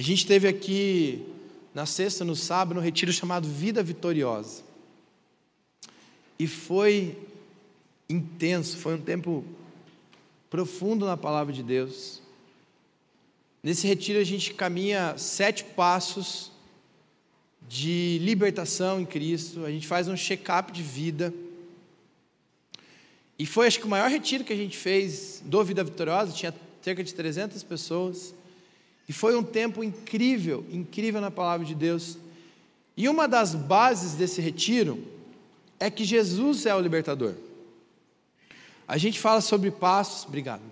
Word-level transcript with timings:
A 0.00 0.02
gente 0.02 0.26
teve 0.26 0.48
aqui 0.48 1.22
na 1.74 1.84
sexta, 1.84 2.24
no 2.24 2.34
sábado, 2.34 2.74
no 2.74 2.80
retiro 2.80 3.12
chamado 3.12 3.46
Vida 3.46 3.82
Vitoriosa. 3.82 4.62
E 6.38 6.46
foi 6.46 7.18
intenso, 8.08 8.78
foi 8.78 8.94
um 8.94 9.00
tempo 9.02 9.44
profundo 10.48 11.04
na 11.04 11.18
palavra 11.18 11.52
de 11.52 11.62
Deus. 11.62 12.22
Nesse 13.62 13.86
retiro 13.86 14.18
a 14.18 14.24
gente 14.24 14.54
caminha 14.54 15.18
sete 15.18 15.64
passos 15.64 16.50
de 17.68 18.20
libertação 18.22 19.02
em 19.02 19.04
Cristo, 19.04 19.66
a 19.66 19.70
gente 19.70 19.86
faz 19.86 20.08
um 20.08 20.16
check-up 20.16 20.72
de 20.72 20.82
vida. 20.82 21.30
E 23.38 23.44
foi, 23.44 23.66
acho 23.66 23.78
que, 23.78 23.84
o 23.84 23.90
maior 23.90 24.08
retiro 24.08 24.44
que 24.44 24.52
a 24.54 24.56
gente 24.56 24.78
fez 24.78 25.42
do 25.44 25.62
Vida 25.62 25.84
Vitoriosa, 25.84 26.32
tinha 26.32 26.54
cerca 26.80 27.04
de 27.04 27.12
300 27.12 27.62
pessoas. 27.64 28.39
E 29.10 29.12
foi 29.12 29.34
um 29.34 29.42
tempo 29.42 29.82
incrível, 29.82 30.64
incrível 30.70 31.20
na 31.20 31.32
palavra 31.32 31.66
de 31.66 31.74
Deus. 31.74 32.16
E 32.96 33.08
uma 33.08 33.26
das 33.26 33.56
bases 33.56 34.12
desse 34.12 34.40
retiro 34.40 35.04
é 35.80 35.90
que 35.90 36.04
Jesus 36.04 36.64
é 36.64 36.72
o 36.76 36.80
libertador. 36.80 37.34
A 38.86 38.96
gente 38.96 39.18
fala 39.18 39.40
sobre 39.40 39.68
passos, 39.72 40.26
obrigado. 40.26 40.62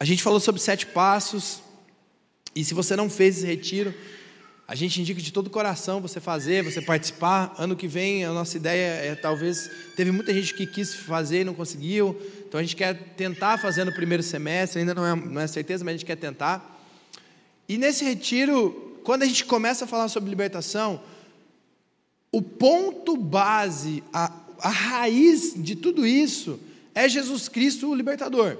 A 0.00 0.04
gente 0.04 0.24
falou 0.24 0.40
sobre 0.40 0.60
sete 0.60 0.86
passos, 0.86 1.62
e 2.52 2.64
se 2.64 2.74
você 2.74 2.96
não 2.96 3.08
fez 3.08 3.36
esse 3.36 3.46
retiro, 3.46 3.94
a 4.68 4.74
gente 4.74 5.00
indica 5.00 5.20
de 5.20 5.32
todo 5.32 5.46
o 5.46 5.50
coração 5.50 6.00
você 6.00 6.20
fazer, 6.20 6.64
você 6.64 6.82
participar. 6.82 7.54
Ano 7.56 7.76
que 7.76 7.86
vem, 7.86 8.24
a 8.24 8.32
nossa 8.32 8.56
ideia 8.56 9.12
é 9.12 9.14
talvez. 9.14 9.70
Teve 9.94 10.10
muita 10.10 10.34
gente 10.34 10.54
que 10.54 10.66
quis 10.66 10.92
fazer 10.92 11.42
e 11.42 11.44
não 11.44 11.54
conseguiu. 11.54 12.20
Então 12.48 12.58
a 12.58 12.62
gente 12.62 12.74
quer 12.74 12.94
tentar 13.16 13.58
fazer 13.58 13.84
no 13.84 13.92
primeiro 13.92 14.24
semestre, 14.24 14.80
ainda 14.80 14.92
não 14.92 15.06
é, 15.06 15.14
não 15.14 15.40
é 15.40 15.46
certeza, 15.46 15.84
mas 15.84 15.94
a 15.94 15.96
gente 15.98 16.06
quer 16.06 16.16
tentar. 16.16 16.82
E 17.68 17.78
nesse 17.78 18.04
retiro, 18.04 19.00
quando 19.04 19.22
a 19.22 19.26
gente 19.26 19.44
começa 19.44 19.84
a 19.84 19.88
falar 19.88 20.08
sobre 20.08 20.30
libertação, 20.30 21.00
o 22.32 22.42
ponto 22.42 23.16
base, 23.16 24.02
a, 24.12 24.32
a 24.58 24.68
raiz 24.68 25.54
de 25.56 25.76
tudo 25.76 26.04
isso 26.04 26.58
é 26.92 27.08
Jesus 27.08 27.48
Cristo, 27.48 27.88
o 27.88 27.94
libertador. 27.94 28.58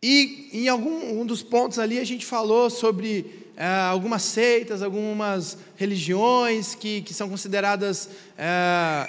E 0.00 0.48
em 0.52 0.68
algum 0.68 1.20
um 1.20 1.26
dos 1.26 1.42
pontos 1.42 1.80
ali 1.80 1.98
a 1.98 2.04
gente 2.04 2.24
falou 2.24 2.70
sobre 2.70 3.41
é, 3.56 3.66
algumas 3.66 4.22
seitas, 4.22 4.82
algumas 4.82 5.58
religiões 5.76 6.74
que, 6.74 7.02
que 7.02 7.12
são 7.12 7.28
consideradas 7.28 8.08
é, 8.38 9.06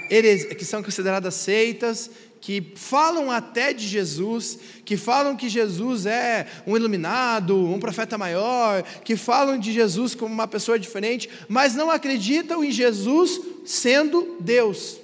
que 0.55 0.65
são 0.65 0.83
consideradas 0.83 1.33
seitas, 1.35 2.09
que 2.41 2.73
falam 2.75 3.31
até 3.31 3.71
de 3.71 3.87
Jesus, 3.87 4.59
que 4.83 4.97
falam 4.97 5.37
que 5.37 5.47
Jesus 5.47 6.05
é 6.05 6.45
um 6.67 6.75
iluminado, 6.75 7.57
um 7.57 7.79
profeta 7.79 8.17
maior, 8.17 8.83
que 8.83 9.15
falam 9.15 9.57
de 9.57 9.71
Jesus 9.71 10.13
como 10.13 10.33
uma 10.33 10.47
pessoa 10.47 10.77
diferente, 10.77 11.29
mas 11.47 11.73
não 11.73 11.89
acreditam 11.89 12.61
em 12.61 12.69
Jesus 12.69 13.39
sendo 13.65 14.35
Deus. 14.41 14.99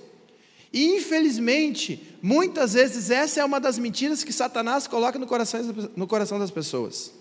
E 0.74 0.98
infelizmente, 0.98 2.04
muitas 2.22 2.74
vezes 2.74 3.10
essa 3.10 3.40
é 3.40 3.46
uma 3.46 3.60
das 3.60 3.80
mentiras 3.80 4.22
que 4.22 4.34
Satanás 4.34 4.86
coloca 4.86 5.18
no 5.18 5.26
coração, 5.26 5.62
no 5.96 6.08
coração 6.08 6.38
das 6.40 6.52
pessoas. 6.52 7.19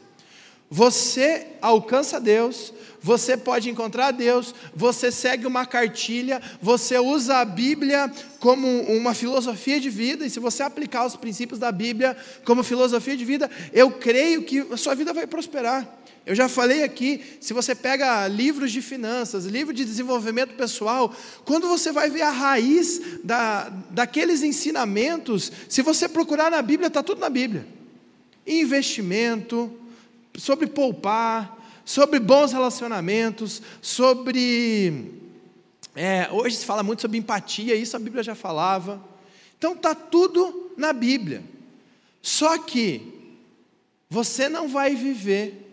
Você 0.71 1.47
alcança 1.63 2.21
Deus, 2.21 2.75
você 3.01 3.37
pode 3.37 3.71
encontrar 3.71 4.11
Deus, 4.11 4.55
você 4.75 5.11
segue 5.11 5.47
uma 5.47 5.65
cartilha, 5.65 6.43
você 6.61 6.99
usa 6.99 7.39
a 7.39 7.45
Bíblia 7.45 8.13
como 8.39 8.67
uma 8.83 9.15
filosofia 9.15 9.81
de 9.81 9.89
vida, 9.89 10.27
e 10.27 10.31
se 10.31 10.39
você 10.39 10.63
aplicar 10.63 11.07
os 11.07 11.17
princípios 11.17 11.59
da 11.59 11.73
Bíblia 11.73 12.17
como 12.45 12.63
filosofia 12.63 13.17
de 13.17 13.25
vida, 13.25 13.51
eu 13.73 13.91
creio 13.91 14.43
que 14.43 14.61
a 14.71 14.77
sua 14.77 14.95
vida 14.95 15.13
vai 15.13 15.27
prosperar. 15.27 15.99
Eu 16.27 16.35
já 16.35 16.47
falei 16.47 16.83
aqui, 16.83 17.23
se 17.41 17.55
você 17.55 17.75
pega 17.75 18.29
livros 18.29 18.71
de 18.71 18.83
finanças, 18.83 19.47
livro 19.47 19.73
de 19.73 19.83
desenvolvimento 19.83 20.55
pessoal, 20.55 21.15
quando 21.47 21.67
você 21.67 21.91
vai 21.91 22.11
ver 22.11 22.21
a 22.21 22.31
raiz 22.31 23.01
da, 23.25 23.71
daqueles 23.89 24.43
ensinamentos, 24.43 25.51
se 25.67 25.81
você 25.81 26.07
procurar 26.07 26.51
na 26.51 26.61
Bíblia, 26.61 26.89
está 26.89 27.03
tudo 27.03 27.23
na 27.23 27.31
Bíblia. 27.31 27.67
Investimento, 28.47 29.73
sobre 30.39 30.67
poupar, 30.67 31.59
sobre 31.85 32.19
bons 32.19 32.53
relacionamentos, 32.53 33.61
sobre. 33.83 35.13
É, 35.95 36.29
hoje 36.31 36.57
se 36.57 36.65
fala 36.65 36.83
muito 36.83 37.03
sobre 37.03 37.19
empatia, 37.19 37.75
isso 37.75 37.97
a 37.97 38.01
Bíblia 38.01 38.23
já 38.23 38.35
falava. 38.35 39.03
Então 39.59 39.73
está 39.73 39.95
tudo 39.95 40.73
na 40.77 40.93
Bíblia. 40.93 41.43
Só 42.23 42.57
que 42.59 43.03
você 44.09 44.49
não 44.49 44.69
vai 44.69 44.95
viver 44.95 45.65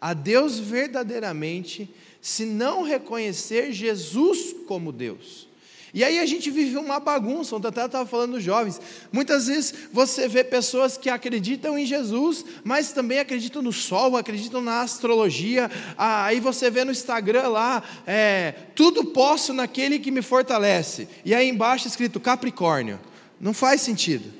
a 0.00 0.12
Deus 0.12 0.58
verdadeiramente 0.58 1.88
se 2.20 2.44
não 2.44 2.82
reconhecer 2.82 3.72
Jesus 3.72 4.54
como 4.66 4.92
Deus. 4.92 5.49
E 5.92 6.04
aí 6.04 6.18
a 6.20 6.26
gente 6.26 6.50
vive 6.50 6.76
uma 6.76 7.00
bagunça, 7.00 7.56
o 7.56 7.60
Tata 7.60 7.86
estava 7.86 8.08
falando 8.08 8.32
dos 8.32 8.42
jovens. 8.42 8.80
Muitas 9.10 9.48
vezes 9.48 9.74
você 9.92 10.28
vê 10.28 10.44
pessoas 10.44 10.96
que 10.96 11.10
acreditam 11.10 11.76
em 11.76 11.84
Jesus, 11.84 12.44
mas 12.62 12.92
também 12.92 13.18
acreditam 13.18 13.60
no 13.60 13.72
sol, 13.72 14.16
acreditam 14.16 14.60
na 14.60 14.82
astrologia. 14.82 15.70
Ah, 15.98 16.26
aí 16.26 16.38
você 16.38 16.70
vê 16.70 16.84
no 16.84 16.92
Instagram 16.92 17.48
lá, 17.48 17.82
é, 18.06 18.54
tudo 18.74 19.04
posso 19.06 19.52
naquele 19.52 19.98
que 19.98 20.10
me 20.10 20.22
fortalece. 20.22 21.08
E 21.24 21.34
aí 21.34 21.48
embaixo 21.48 21.88
escrito 21.88 22.20
Capricórnio. 22.20 23.00
Não 23.40 23.52
faz 23.52 23.80
sentido. 23.80 24.32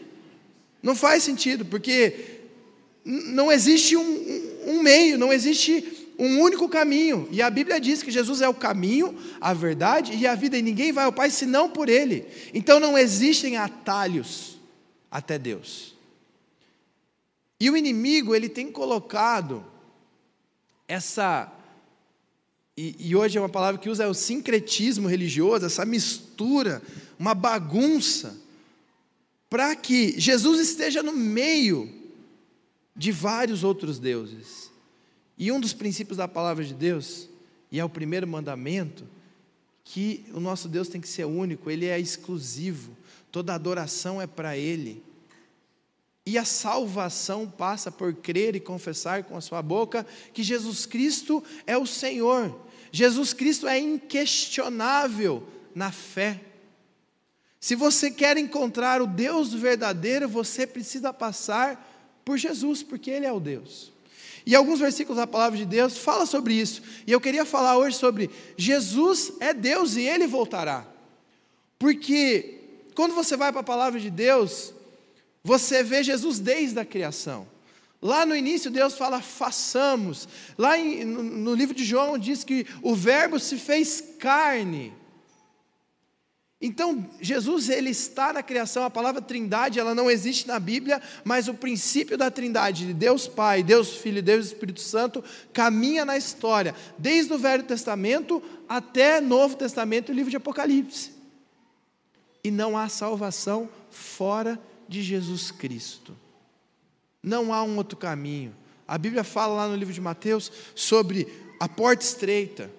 Não 0.83 0.95
faz 0.95 1.23
sentido, 1.23 1.65
porque 1.65 2.41
não 3.05 3.51
existe 3.51 3.97
um, 3.97 4.43
um 4.67 4.83
meio, 4.83 5.19
não 5.19 5.33
existe 5.33 6.00
um 6.21 6.41
único 6.41 6.69
caminho. 6.69 7.27
E 7.31 7.41
a 7.41 7.49
Bíblia 7.49 7.81
diz 7.81 8.03
que 8.03 8.11
Jesus 8.11 8.43
é 8.43 8.49
o 8.49 8.55
caminho, 8.55 9.17
a 9.41 9.55
verdade 9.55 10.15
e 10.15 10.27
a 10.27 10.35
vida, 10.35 10.59
e 10.59 10.63
ninguém 10.63 10.93
vai 10.93 11.07
ao 11.07 11.13
Pai 11.13 11.31
senão 11.31 11.71
por 11.71 11.89
Ele. 11.89 12.27
Então 12.53 12.79
não 12.79 12.97
existem 12.97 13.57
atalhos 13.57 14.59
até 15.11 15.39
Deus. 15.39 15.95
E 17.59 17.71
o 17.71 17.77
inimigo, 17.77 18.35
ele 18.35 18.49
tem 18.49 18.71
colocado 18.71 19.65
essa. 20.87 21.51
E, 22.77 22.97
e 22.99 23.17
hoje 23.17 23.37
é 23.37 23.41
uma 23.41 23.49
palavra 23.49 23.81
que 23.81 23.89
usa 23.89 24.05
é 24.05 24.07
o 24.07 24.15
sincretismo 24.15 25.09
religioso, 25.09 25.67
essa 25.67 25.85
mistura, 25.85 26.83
uma 27.19 27.35
bagunça, 27.35 28.39
para 29.49 29.75
que 29.75 30.19
Jesus 30.19 30.61
esteja 30.61 31.03
no 31.03 31.13
meio 31.13 31.93
de 32.95 33.11
vários 33.11 33.65
outros 33.65 33.99
deuses. 33.99 34.70
E 35.41 35.51
um 35.51 35.59
dos 35.59 35.73
princípios 35.73 36.19
da 36.19 36.29
palavra 36.29 36.63
de 36.63 36.75
Deus, 36.75 37.27
e 37.73 37.81
é 37.81 37.85
o 37.85 37.89
primeiro 37.89 38.29
mandamento, 38.29 39.09
que 39.83 40.27
o 40.35 40.39
nosso 40.39 40.69
Deus 40.69 40.87
tem 40.87 41.01
que 41.01 41.09
ser 41.09 41.25
único, 41.25 41.71
ele 41.71 41.87
é 41.87 41.99
exclusivo, 41.99 42.95
toda 43.33 43.55
adoração 43.55 44.21
é 44.21 44.27
para 44.27 44.55
ele. 44.55 45.03
E 46.27 46.37
a 46.37 46.45
salvação 46.45 47.49
passa 47.49 47.91
por 47.91 48.13
crer 48.13 48.55
e 48.55 48.61
confessar 48.61 49.25
com 49.25 49.35
a 49.35 49.41
sua 49.41 49.63
boca 49.63 50.07
que 50.35 50.43
Jesus 50.43 50.85
Cristo 50.85 51.43
é 51.67 51.79
o 51.79 51.87
Senhor. 51.87 52.55
Jesus 52.93 53.33
Cristo 53.33 53.67
é 53.67 53.79
inquestionável 53.79 55.49
na 55.75 55.91
fé. 55.91 56.39
Se 57.59 57.75
você 57.75 58.11
quer 58.11 58.37
encontrar 58.37 59.01
o 59.01 59.07
Deus 59.07 59.55
verdadeiro, 59.55 60.29
você 60.29 60.67
precisa 60.67 61.15
passar 61.15 62.21
por 62.27 62.37
Jesus, 62.37 62.83
porque 62.83 63.11
Ele 63.11 63.25
é 63.25 63.33
o 63.33 63.41
Deus. 63.41 63.91
E 64.47 64.55
alguns 64.55 64.81
versículos 64.81 65.19
da 65.19 65.27
palavra 65.27 65.59
de 65.59 65.65
Deus 65.65 65.99
fala 65.99 66.27
sobre 66.27 66.55
isso. 66.55 66.83
E 67.07 67.13
eu 67.13 67.21
queria 67.21 67.45
falar 67.45 67.77
hoje 67.77 67.97
sobre 67.97 68.31
Jesus 68.57 69.33
é 69.41 69.53
Deus 69.53 69.97
e 69.97 70.03
ele 70.03 70.27
voltará. 70.27 70.87
Porque 71.79 72.59
quando 72.95 73.15
você 73.15 73.37
vai 73.37 73.53
para 73.53 73.61
a 73.61 73.65
palavra 73.65 73.99
de 73.99 74.11
Deus, 74.11 74.75
você 75.43 75.83
vê 75.83 76.03
Jesus 76.03 76.39
desde 76.39 76.79
a 76.79 76.85
criação. 76.85 77.47
Lá 78.03 78.25
no 78.25 78.35
início 78.35 78.71
Deus 78.71 78.95
fala 78.95 79.21
façamos. 79.21 80.29
Lá 80.57 80.79
em, 80.79 81.05
no, 81.05 81.23
no 81.23 81.55
livro 81.55 81.75
de 81.75 81.85
João 81.85 82.19
diz 82.19 82.45
que 82.45 82.67
o 82.83 82.95
verbo 82.95 83.39
se 83.39 83.57
fez 83.57 84.03
carne. 84.19 84.93
Então, 86.63 87.09
Jesus 87.19 87.71
ele 87.71 87.89
está 87.89 88.35
na 88.35 88.43
criação, 88.43 88.85
a 88.85 88.91
palavra 88.91 89.23
Trindade, 89.23 89.81
ela 89.81 89.95
não 89.95 90.11
existe 90.11 90.47
na 90.47 90.59
Bíblia, 90.59 91.01
mas 91.25 91.49
o 91.49 91.55
princípio 91.55 92.19
da 92.19 92.31
Trindade, 92.31 92.87
de 92.87 92.93
Deus 92.93 93.27
Pai, 93.27 93.63
Deus 93.63 93.97
Filho 93.97 94.23
Deus 94.23 94.47
Espírito 94.47 94.81
Santo, 94.81 95.25
caminha 95.55 96.05
na 96.05 96.19
história, 96.19 96.75
desde 96.99 97.33
o 97.33 97.39
Velho 97.39 97.63
Testamento 97.63 98.43
até 98.69 99.23
Novo 99.23 99.57
Testamento, 99.57 100.11
o 100.11 100.15
livro 100.15 100.31
de 100.31 100.37
Apocalipse. 100.37 101.13
E 102.45 102.51
não 102.51 102.77
há 102.77 102.91
salvação 102.91 103.67
fora 103.91 104.61
de 104.87 105.03
Jesus 105.03 105.51
Cristo. 105.51 106.15
Não 107.23 107.55
há 107.55 107.63
um 107.63 107.77
outro 107.79 107.97
caminho. 107.97 108.55
A 108.87 108.99
Bíblia 108.99 109.25
fala 109.25 109.55
lá 109.55 109.69
no 109.69 109.77
livro 109.77 109.95
de 109.95 110.01
Mateus 110.01 110.53
sobre 110.75 111.27
a 111.59 111.69
porta 111.69 112.05
estreita. 112.05 112.71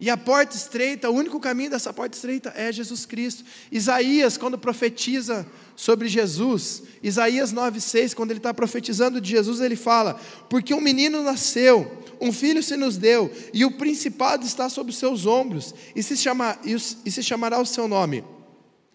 E 0.00 0.08
a 0.08 0.16
porta 0.16 0.56
estreita, 0.56 1.10
o 1.10 1.14
único 1.14 1.40
caminho 1.40 1.70
dessa 1.70 1.92
porta 1.92 2.16
estreita 2.16 2.52
é 2.54 2.70
Jesus 2.70 3.04
Cristo. 3.04 3.44
Isaías, 3.70 4.36
quando 4.36 4.56
profetiza 4.56 5.44
sobre 5.74 6.06
Jesus, 6.06 6.84
Isaías 7.02 7.52
9,6, 7.52 8.14
quando 8.14 8.30
ele 8.30 8.38
está 8.38 8.54
profetizando 8.54 9.20
de 9.20 9.30
Jesus, 9.30 9.60
ele 9.60 9.74
fala: 9.74 10.14
Porque 10.48 10.72
um 10.72 10.80
menino 10.80 11.20
nasceu, 11.24 12.04
um 12.20 12.32
filho 12.32 12.62
se 12.62 12.76
nos 12.76 12.96
deu, 12.96 13.32
e 13.52 13.64
o 13.64 13.76
principado 13.76 14.46
está 14.46 14.68
sobre 14.68 14.92
os 14.92 14.98
seus 14.98 15.26
ombros, 15.26 15.74
e 15.96 16.02
se, 16.02 16.16
chama, 16.16 16.56
e 16.64 17.10
se 17.10 17.22
chamará 17.22 17.60
o 17.60 17.66
seu 17.66 17.88
nome. 17.88 18.22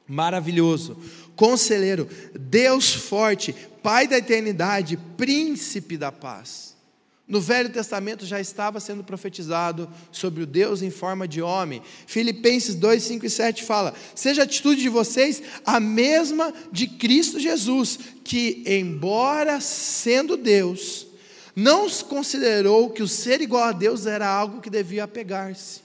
Maravilhoso, 0.07 0.97
conselheiro, 1.35 2.07
Deus 2.33 2.93
forte, 2.93 3.53
Pai 3.81 4.07
da 4.07 4.17
eternidade, 4.17 4.95
príncipe 5.17 5.97
da 5.97 6.09
paz. 6.09 6.72
No 7.33 7.41
Velho 7.41 7.69
Testamento 7.69 8.27
já 8.27 8.39
estava 8.39 8.79
sendo 8.79 9.03
profetizado 9.03 9.89
sobre 10.11 10.43
o 10.43 10.45
Deus 10.45 10.83
em 10.83 10.91
forma 10.91 11.27
de 11.27 11.41
homem. 11.41 11.81
Filipenses 12.05 12.75
2, 12.75 13.01
5 13.01 13.25
e 13.25 13.29
7 13.31 13.63
fala: 13.63 13.95
Seja 14.13 14.43
a 14.43 14.45
atitude 14.45 14.79
de 14.79 14.87
vocês 14.87 15.41
a 15.65 15.79
mesma 15.79 16.53
de 16.71 16.85
Cristo 16.85 17.39
Jesus, 17.39 17.97
que, 18.23 18.61
embora 18.67 19.59
sendo 19.59 20.37
Deus, 20.37 21.07
não 21.55 21.89
considerou 21.89 22.91
que 22.91 23.01
o 23.01 23.07
ser 23.07 23.41
igual 23.41 23.63
a 23.63 23.71
Deus 23.71 24.05
era 24.05 24.27
algo 24.27 24.61
que 24.61 24.69
devia 24.69 25.05
apegar-se. 25.05 25.81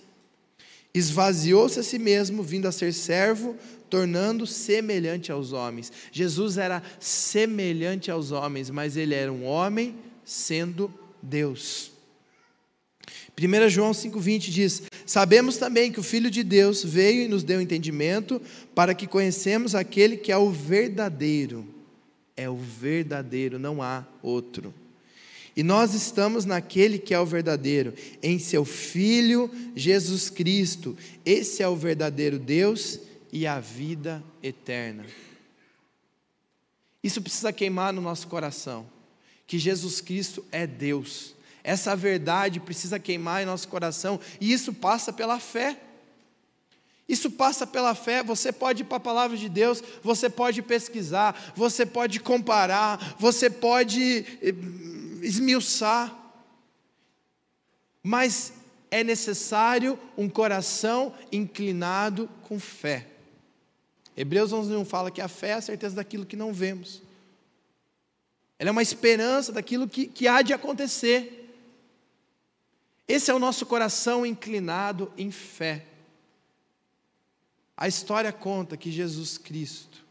Esvaziou-se 0.92 1.80
a 1.80 1.82
si 1.82 1.98
mesmo, 1.98 2.42
vindo 2.42 2.68
a 2.68 2.72
ser 2.72 2.92
servo, 2.92 3.56
tornando 3.88 4.46
semelhante 4.46 5.32
aos 5.32 5.54
homens. 5.54 5.90
Jesus 6.12 6.58
era 6.58 6.82
semelhante 7.00 8.10
aos 8.10 8.32
homens, 8.32 8.68
mas 8.68 8.98
ele 8.98 9.14
era 9.14 9.32
um 9.32 9.46
homem 9.46 9.96
sendo 10.26 10.92
Deus. 11.22 11.92
1 13.38 13.68
João 13.68 13.92
5,20 13.92 14.38
diz: 14.50 14.82
Sabemos 15.06 15.56
também 15.56 15.92
que 15.92 16.00
o 16.00 16.02
Filho 16.02 16.30
de 16.30 16.42
Deus 16.42 16.82
veio 16.82 17.22
e 17.22 17.28
nos 17.28 17.44
deu 17.44 17.60
entendimento 17.60 18.42
para 18.74 18.94
que 18.94 19.06
conhecemos 19.06 19.74
aquele 19.74 20.16
que 20.16 20.32
é 20.32 20.36
o 20.36 20.50
verdadeiro. 20.50 21.66
É 22.36 22.48
o 22.48 22.56
verdadeiro, 22.56 23.58
não 23.58 23.82
há 23.82 24.04
outro. 24.22 24.74
E 25.56 25.62
nós 25.62 25.92
estamos 25.94 26.44
naquele 26.44 26.98
que 26.98 27.12
é 27.12 27.18
o 27.18 27.26
verdadeiro, 27.26 27.92
em 28.22 28.38
seu 28.38 28.64
Filho 28.64 29.50
Jesus 29.74 30.30
Cristo. 30.30 30.96
Esse 31.24 31.62
é 31.62 31.68
o 31.68 31.74
verdadeiro 31.74 32.38
Deus 32.38 33.00
e 33.32 33.46
a 33.46 33.58
vida 33.58 34.22
eterna. 34.42 35.04
Isso 37.02 37.20
precisa 37.22 37.52
queimar 37.52 37.92
no 37.92 38.00
nosso 38.00 38.28
coração 38.28 38.97
que 39.48 39.58
Jesus 39.58 40.00
Cristo 40.02 40.44
é 40.52 40.66
Deus. 40.66 41.34
Essa 41.64 41.96
verdade 41.96 42.60
precisa 42.60 42.98
queimar 42.98 43.42
em 43.42 43.46
nosso 43.46 43.66
coração 43.66 44.20
e 44.40 44.52
isso 44.52 44.72
passa 44.72 45.12
pela 45.12 45.40
fé. 45.40 45.76
Isso 47.08 47.30
passa 47.30 47.66
pela 47.66 47.94
fé. 47.94 48.22
Você 48.22 48.52
pode 48.52 48.82
ir 48.82 48.84
para 48.84 48.98
a 48.98 49.00
palavra 49.00 49.36
de 49.36 49.48
Deus, 49.48 49.82
você 50.02 50.28
pode 50.28 50.60
pesquisar, 50.60 51.52
você 51.56 51.86
pode 51.86 52.20
comparar, 52.20 53.16
você 53.18 53.48
pode 53.48 54.26
eh, 54.42 54.54
esmiuçar. 55.22 56.14
Mas 58.02 58.52
é 58.90 59.02
necessário 59.02 59.98
um 60.16 60.28
coração 60.28 61.14
inclinado 61.32 62.28
com 62.42 62.60
fé. 62.60 63.06
Hebreus 64.14 64.52
11:1 64.52 64.84
fala 64.84 65.10
que 65.10 65.22
a 65.22 65.28
fé 65.28 65.48
é 65.48 65.54
a 65.54 65.62
certeza 65.62 65.96
daquilo 65.96 66.26
que 66.26 66.36
não 66.36 66.52
vemos. 66.52 67.07
Ela 68.58 68.70
é 68.70 68.72
uma 68.72 68.82
esperança 68.82 69.52
daquilo 69.52 69.88
que, 69.88 70.06
que 70.06 70.26
há 70.26 70.42
de 70.42 70.52
acontecer. 70.52 71.54
Esse 73.06 73.30
é 73.30 73.34
o 73.34 73.38
nosso 73.38 73.64
coração 73.64 74.26
inclinado 74.26 75.12
em 75.16 75.30
fé. 75.30 75.86
A 77.76 77.86
história 77.86 78.32
conta 78.32 78.76
que 78.76 78.90
Jesus 78.90 79.38
Cristo, 79.38 80.04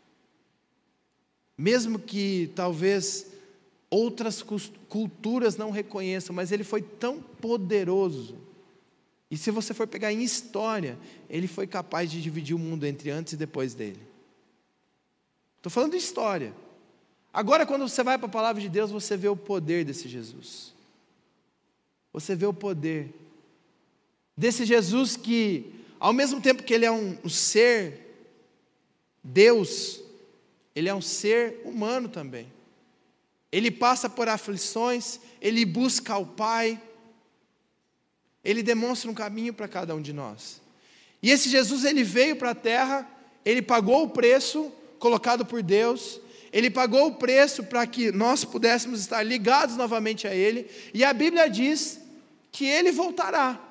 mesmo 1.57 1.99
que 1.99 2.51
talvez 2.55 3.27
outras 3.89 4.41
culturas 4.87 5.57
não 5.57 5.69
reconheçam, 5.69 6.33
mas 6.35 6.51
ele 6.51 6.63
foi 6.63 6.81
tão 6.81 7.21
poderoso. 7.21 8.37
E 9.29 9.37
se 9.37 9.51
você 9.51 9.73
for 9.73 9.85
pegar 9.85 10.13
em 10.13 10.23
história, 10.23 10.97
ele 11.29 11.47
foi 11.47 11.67
capaz 11.67 12.09
de 12.09 12.21
dividir 12.21 12.55
o 12.55 12.59
mundo 12.59 12.85
entre 12.85 13.09
antes 13.09 13.33
e 13.33 13.37
depois 13.37 13.73
dele. 13.73 14.01
Estou 15.57 15.69
falando 15.69 15.91
de 15.91 15.97
história. 15.97 16.53
Agora, 17.37 17.67
quando 17.67 17.87
você 17.87 18.01
vai 18.01 18.17
para 18.17 18.25
a 18.25 18.31
palavra 18.31 18.59
de 18.59 18.67
Deus, 18.67 18.89
você 18.89 19.15
vê 19.15 19.27
o 19.27 19.35
poder 19.35 19.85
desse 19.85 20.09
Jesus. 20.09 20.73
Você 22.11 22.35
vê 22.35 22.47
o 22.47 22.53
poder 22.53 23.13
desse 24.35 24.65
Jesus 24.65 25.15
que, 25.15 25.71
ao 25.99 26.11
mesmo 26.11 26.41
tempo 26.41 26.63
que 26.63 26.73
ele 26.73 26.85
é 26.85 26.91
um, 26.91 27.15
um 27.23 27.29
ser, 27.29 28.25
Deus, 29.23 30.01
ele 30.75 30.89
é 30.89 30.95
um 30.95 31.01
ser 31.01 31.61
humano 31.63 32.09
também. 32.09 32.51
Ele 33.51 33.69
passa 33.69 34.09
por 34.09 34.27
aflições, 34.27 35.19
ele 35.39 35.63
busca 35.63 36.13
ao 36.13 36.25
Pai, 36.25 36.81
ele 38.43 38.63
demonstra 38.63 39.11
um 39.11 39.13
caminho 39.13 39.53
para 39.53 39.67
cada 39.67 39.93
um 39.93 40.01
de 40.01 40.11
nós. 40.11 40.59
E 41.21 41.29
esse 41.29 41.49
Jesus, 41.49 41.85
ele 41.85 42.03
veio 42.03 42.35
para 42.35 42.49
a 42.49 42.55
terra, 42.55 43.07
ele 43.45 43.61
pagou 43.61 44.05
o 44.05 44.09
preço 44.09 44.71
colocado 44.97 45.45
por 45.45 45.61
Deus, 45.61 46.19
ele 46.51 46.69
pagou 46.69 47.07
o 47.07 47.15
preço 47.15 47.63
para 47.63 47.85
que 47.85 48.11
nós 48.11 48.43
pudéssemos 48.43 49.01
estar 49.01 49.21
ligados 49.23 49.75
novamente 49.75 50.27
a 50.27 50.33
Ele, 50.33 50.69
e 50.93 51.03
a 51.03 51.13
Bíblia 51.13 51.49
diz 51.49 51.99
que 52.51 52.65
Ele 52.65 52.91
voltará. 52.91 53.61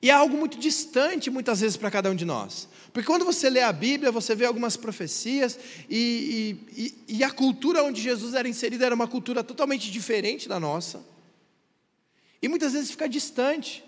E 0.00 0.10
é 0.10 0.12
algo 0.12 0.36
muito 0.36 0.58
distante, 0.58 1.30
muitas 1.30 1.60
vezes, 1.60 1.76
para 1.76 1.90
cada 1.90 2.10
um 2.10 2.14
de 2.14 2.24
nós. 2.24 2.68
Porque 2.92 3.06
quando 3.06 3.24
você 3.24 3.48
lê 3.48 3.60
a 3.60 3.72
Bíblia, 3.72 4.10
você 4.10 4.34
vê 4.34 4.44
algumas 4.44 4.76
profecias, 4.76 5.58
e, 5.88 6.56
e, 6.76 7.16
e 7.16 7.24
a 7.24 7.30
cultura 7.30 7.84
onde 7.84 8.02
Jesus 8.02 8.34
era 8.34 8.48
inserido 8.48 8.84
era 8.84 8.94
uma 8.94 9.06
cultura 9.06 9.44
totalmente 9.44 9.90
diferente 9.90 10.48
da 10.48 10.58
nossa. 10.58 11.00
E 12.42 12.48
muitas 12.48 12.72
vezes 12.72 12.90
fica 12.90 13.08
distante. 13.08 13.84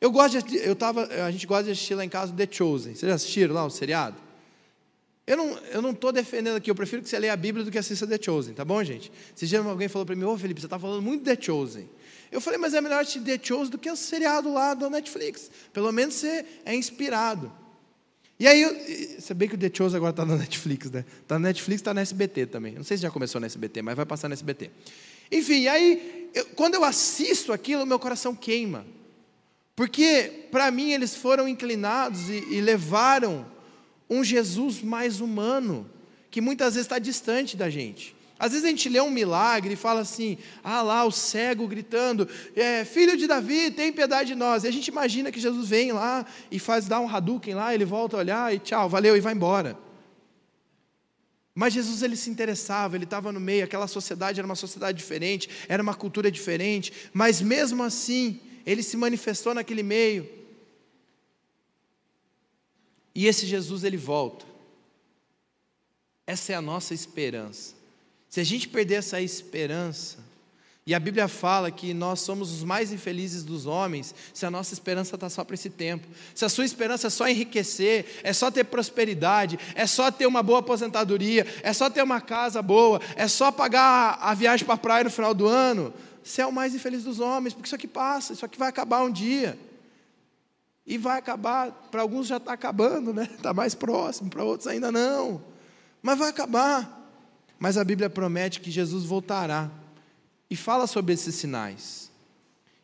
Eu 0.00 0.10
gosto 0.10 0.42
de, 0.42 0.56
eu 0.56 0.74
tava, 0.74 1.06
a 1.06 1.30
gente 1.30 1.46
gosta 1.46 1.64
de 1.64 1.72
assistir 1.72 1.94
lá 1.94 2.04
em 2.04 2.08
casa 2.08 2.32
The 2.32 2.48
Chosen. 2.50 2.94
Vocês 2.94 3.08
já 3.08 3.14
assistiram 3.14 3.54
lá 3.54 3.64
o 3.66 3.70
seriado? 3.70 4.23
Eu 5.26 5.36
não 5.38 5.54
estou 5.54 5.82
não 5.82 5.90
estou 5.90 6.12
defendendo 6.12 6.56
aqui, 6.56 6.70
eu 6.70 6.74
prefiro 6.74 7.02
que 7.02 7.08
você 7.08 7.18
leia 7.18 7.32
a 7.32 7.36
Bíblia 7.36 7.64
do 7.64 7.70
que 7.70 7.78
assista 7.78 8.06
The 8.06 8.18
Chosen, 8.20 8.52
tá 8.52 8.64
bom, 8.64 8.82
gente? 8.84 9.10
Se 9.34 9.46
já 9.46 9.62
alguém 9.62 9.88
falou 9.88 10.04
para 10.04 10.14
mim, 10.14 10.24
ô 10.24 10.36
Felipe, 10.36 10.60
você 10.60 10.66
está 10.66 10.78
falando 10.78 11.00
muito 11.00 11.24
The 11.24 11.40
Chosen. 11.40 11.88
Eu 12.30 12.40
falei, 12.40 12.58
mas 12.58 12.74
é 12.74 12.80
melhor 12.80 13.00
assistir 13.00 13.20
The 13.20 13.40
Chosen 13.42 13.70
do 13.70 13.78
que 13.78 13.90
o 13.90 13.96
seriado 13.96 14.52
lá 14.52 14.74
do 14.74 14.90
Netflix. 14.90 15.50
Pelo 15.72 15.90
menos 15.92 16.14
você 16.14 16.44
é 16.64 16.74
inspirado. 16.74 17.50
E 18.38 18.46
aí, 18.46 19.16
você 19.18 19.32
bem 19.32 19.48
que 19.48 19.54
o 19.54 19.58
The 19.58 19.70
Chosen 19.72 19.96
agora 19.96 20.10
está 20.10 20.26
na 20.26 20.36
Netflix, 20.36 20.90
né? 20.90 21.04
Está 21.22 21.38
na 21.38 21.48
Netflix, 21.48 21.80
está 21.80 21.94
na 21.94 22.00
SBT 22.02 22.46
também. 22.46 22.74
Não 22.74 22.84
sei 22.84 22.96
se 22.96 23.04
já 23.04 23.10
começou 23.10 23.40
na 23.40 23.46
SBT, 23.46 23.80
mas 23.80 23.94
vai 23.94 24.04
passar 24.04 24.28
na 24.28 24.34
SBT. 24.34 24.70
Enfim, 25.30 25.68
aí, 25.68 26.30
eu, 26.34 26.44
quando 26.56 26.74
eu 26.74 26.84
assisto 26.84 27.52
aquilo, 27.52 27.86
meu 27.86 27.98
coração 27.98 28.34
queima. 28.34 28.84
Porque, 29.76 30.48
para 30.50 30.70
mim, 30.70 30.90
eles 30.90 31.14
foram 31.14 31.48
inclinados 31.48 32.28
e, 32.28 32.44
e 32.50 32.60
levaram 32.60 33.53
um 34.08 34.22
Jesus 34.22 34.82
mais 34.82 35.20
humano, 35.20 35.90
que 36.30 36.40
muitas 36.40 36.74
vezes 36.74 36.86
está 36.86 36.98
distante 36.98 37.56
da 37.56 37.70
gente. 37.70 38.14
Às 38.38 38.50
vezes 38.50 38.64
a 38.64 38.68
gente 38.68 38.88
lê 38.88 39.00
um 39.00 39.10
milagre 39.10 39.74
e 39.74 39.76
fala 39.76 40.00
assim: 40.00 40.36
ah 40.62 40.82
lá, 40.82 41.04
o 41.04 41.10
cego 41.12 41.66
gritando, 41.68 42.28
é, 42.54 42.84
filho 42.84 43.16
de 43.16 43.26
Davi, 43.26 43.70
tem 43.70 43.92
piedade 43.92 44.28
de 44.30 44.34
nós. 44.34 44.64
E 44.64 44.68
a 44.68 44.70
gente 44.70 44.88
imagina 44.88 45.30
que 45.30 45.40
Jesus 45.40 45.68
vem 45.68 45.92
lá 45.92 46.26
e 46.50 46.58
faz 46.58 46.86
dar 46.86 47.00
um 47.00 47.08
Hadouken 47.08 47.54
lá, 47.54 47.72
ele 47.74 47.84
volta 47.84 48.16
a 48.16 48.20
olhar 48.20 48.54
e 48.54 48.58
tchau, 48.58 48.88
valeu, 48.88 49.16
e 49.16 49.20
vai 49.20 49.32
embora. 49.32 49.78
Mas 51.54 51.72
Jesus 51.72 52.02
ele 52.02 52.16
se 52.16 52.28
interessava, 52.28 52.96
ele 52.96 53.04
estava 53.04 53.30
no 53.30 53.38
meio, 53.38 53.64
aquela 53.64 53.86
sociedade 53.86 54.40
era 54.40 54.46
uma 54.46 54.56
sociedade 54.56 54.98
diferente, 54.98 55.48
era 55.68 55.80
uma 55.80 55.94
cultura 55.94 56.28
diferente, 56.30 56.92
mas 57.12 57.40
mesmo 57.40 57.84
assim, 57.84 58.40
ele 58.66 58.82
se 58.82 58.96
manifestou 58.96 59.54
naquele 59.54 59.84
meio. 59.84 60.28
E 63.14 63.26
esse 63.26 63.46
Jesus 63.46 63.84
ele 63.84 63.96
volta. 63.96 64.44
Essa 66.26 66.52
é 66.52 66.56
a 66.56 66.62
nossa 66.62 66.94
esperança. 66.94 67.74
Se 68.28 68.40
a 68.40 68.44
gente 68.44 68.68
perder 68.68 68.94
essa 68.94 69.20
esperança, 69.20 70.18
e 70.86 70.94
a 70.94 70.98
Bíblia 70.98 71.28
fala 71.28 71.70
que 71.70 71.94
nós 71.94 72.20
somos 72.20 72.52
os 72.52 72.62
mais 72.62 72.92
infelizes 72.92 73.42
dos 73.42 73.64
homens 73.64 74.14
se 74.34 74.44
a 74.44 74.50
nossa 74.50 74.74
esperança 74.74 75.14
está 75.14 75.30
só 75.30 75.42
para 75.42 75.54
esse 75.54 75.70
tempo. 75.70 76.06
Se 76.34 76.44
a 76.44 76.48
sua 76.48 76.64
esperança 76.64 77.06
é 77.06 77.10
só 77.10 77.26
enriquecer, 77.26 78.20
é 78.22 78.34
só 78.34 78.50
ter 78.50 78.64
prosperidade, 78.64 79.58
é 79.74 79.86
só 79.86 80.10
ter 80.10 80.26
uma 80.26 80.42
boa 80.42 80.58
aposentadoria, 80.58 81.46
é 81.62 81.72
só 81.72 81.88
ter 81.88 82.02
uma 82.02 82.20
casa 82.20 82.60
boa, 82.60 83.00
é 83.16 83.26
só 83.26 83.50
pagar 83.50 84.18
a 84.20 84.34
viagem 84.34 84.66
para 84.66 84.74
a 84.74 84.78
praia 84.78 85.04
no 85.04 85.10
final 85.10 85.32
do 85.32 85.46
ano, 85.46 85.92
você 86.22 86.42
é 86.42 86.46
o 86.46 86.52
mais 86.52 86.74
infeliz 86.74 87.04
dos 87.04 87.18
homens, 87.18 87.54
porque 87.54 87.66
isso 87.66 87.74
aqui 87.74 87.88
passa, 87.88 88.34
isso 88.34 88.44
aqui 88.44 88.58
vai 88.58 88.68
acabar 88.68 89.02
um 89.02 89.10
dia. 89.10 89.58
E 90.86 90.98
vai 90.98 91.18
acabar, 91.18 91.70
para 91.90 92.02
alguns 92.02 92.26
já 92.26 92.36
está 92.36 92.52
acabando, 92.52 93.12
né? 93.12 93.28
Está 93.34 93.54
mais 93.54 93.74
próximo, 93.74 94.28
para 94.28 94.44
outros 94.44 94.66
ainda 94.66 94.92
não. 94.92 95.42
Mas 96.02 96.18
vai 96.18 96.28
acabar. 96.28 97.02
Mas 97.58 97.78
a 97.78 97.84
Bíblia 97.84 98.10
promete 98.10 98.60
que 98.60 98.70
Jesus 98.70 99.04
voltará. 99.04 99.70
E 100.50 100.56
fala 100.56 100.86
sobre 100.86 101.14
esses 101.14 101.34
sinais. 101.34 102.10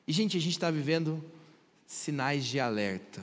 E, 0.07 0.13
gente, 0.13 0.37
a 0.37 0.41
gente 0.41 0.53
está 0.53 0.71
vivendo 0.71 1.23
sinais 1.87 2.45
de 2.45 2.59
alerta. 2.59 3.21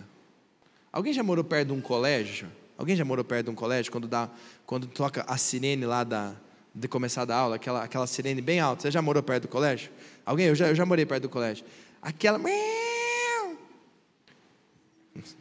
Alguém 0.91 1.11
já 1.11 1.23
morou 1.23 1.43
perto 1.43 1.69
de 1.69 1.73
um 1.73 1.81
colégio? 1.81 2.47
Alguém 2.77 2.95
já 2.95 3.03
morou 3.03 3.25
perto 3.25 3.45
de 3.45 3.51
um 3.51 3.55
colégio 3.55 3.91
quando 3.91 4.07
dá, 4.07 4.29
quando 4.65 4.87
toca 4.87 5.25
a 5.27 5.37
sirene 5.37 5.85
lá 5.85 6.03
da 6.03 6.35
de 6.73 6.87
começar 6.87 7.25
da 7.25 7.35
aula, 7.35 7.55
aquela 7.55 7.83
aquela 7.83 8.05
sirene 8.05 8.39
bem 8.39 8.59
alta? 8.59 8.83
Você 8.83 8.91
já 8.91 9.01
morou 9.01 9.23
perto 9.23 9.43
do 9.43 9.47
colégio? 9.47 9.89
Alguém? 10.23 10.45
Eu 10.45 10.55
já, 10.55 10.67
eu 10.67 10.75
já 10.75 10.85
morei 10.85 11.05
perto 11.05 11.23
do 11.23 11.29
colégio. 11.29 11.65
Aquela 12.01 12.37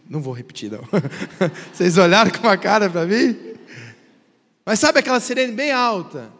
não 0.08 0.20
vou 0.20 0.32
repetir 0.32 0.70
não. 0.70 0.82
Vocês 1.72 1.98
olharam 1.98 2.30
com 2.30 2.46
uma 2.46 2.56
cara 2.56 2.88
para 2.88 3.04
mim? 3.06 3.36
Mas 4.64 4.78
sabe 4.78 4.98
aquela 4.98 5.20
sirene 5.20 5.52
bem 5.52 5.70
alta? 5.70 6.30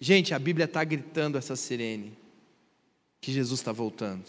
Gente, 0.00 0.34
a 0.34 0.38
Bíblia 0.38 0.64
está 0.64 0.84
gritando 0.84 1.38
essa 1.38 1.56
sirene 1.56 2.12
que 3.20 3.32
Jesus 3.32 3.60
está 3.60 3.72
voltando. 3.72 4.24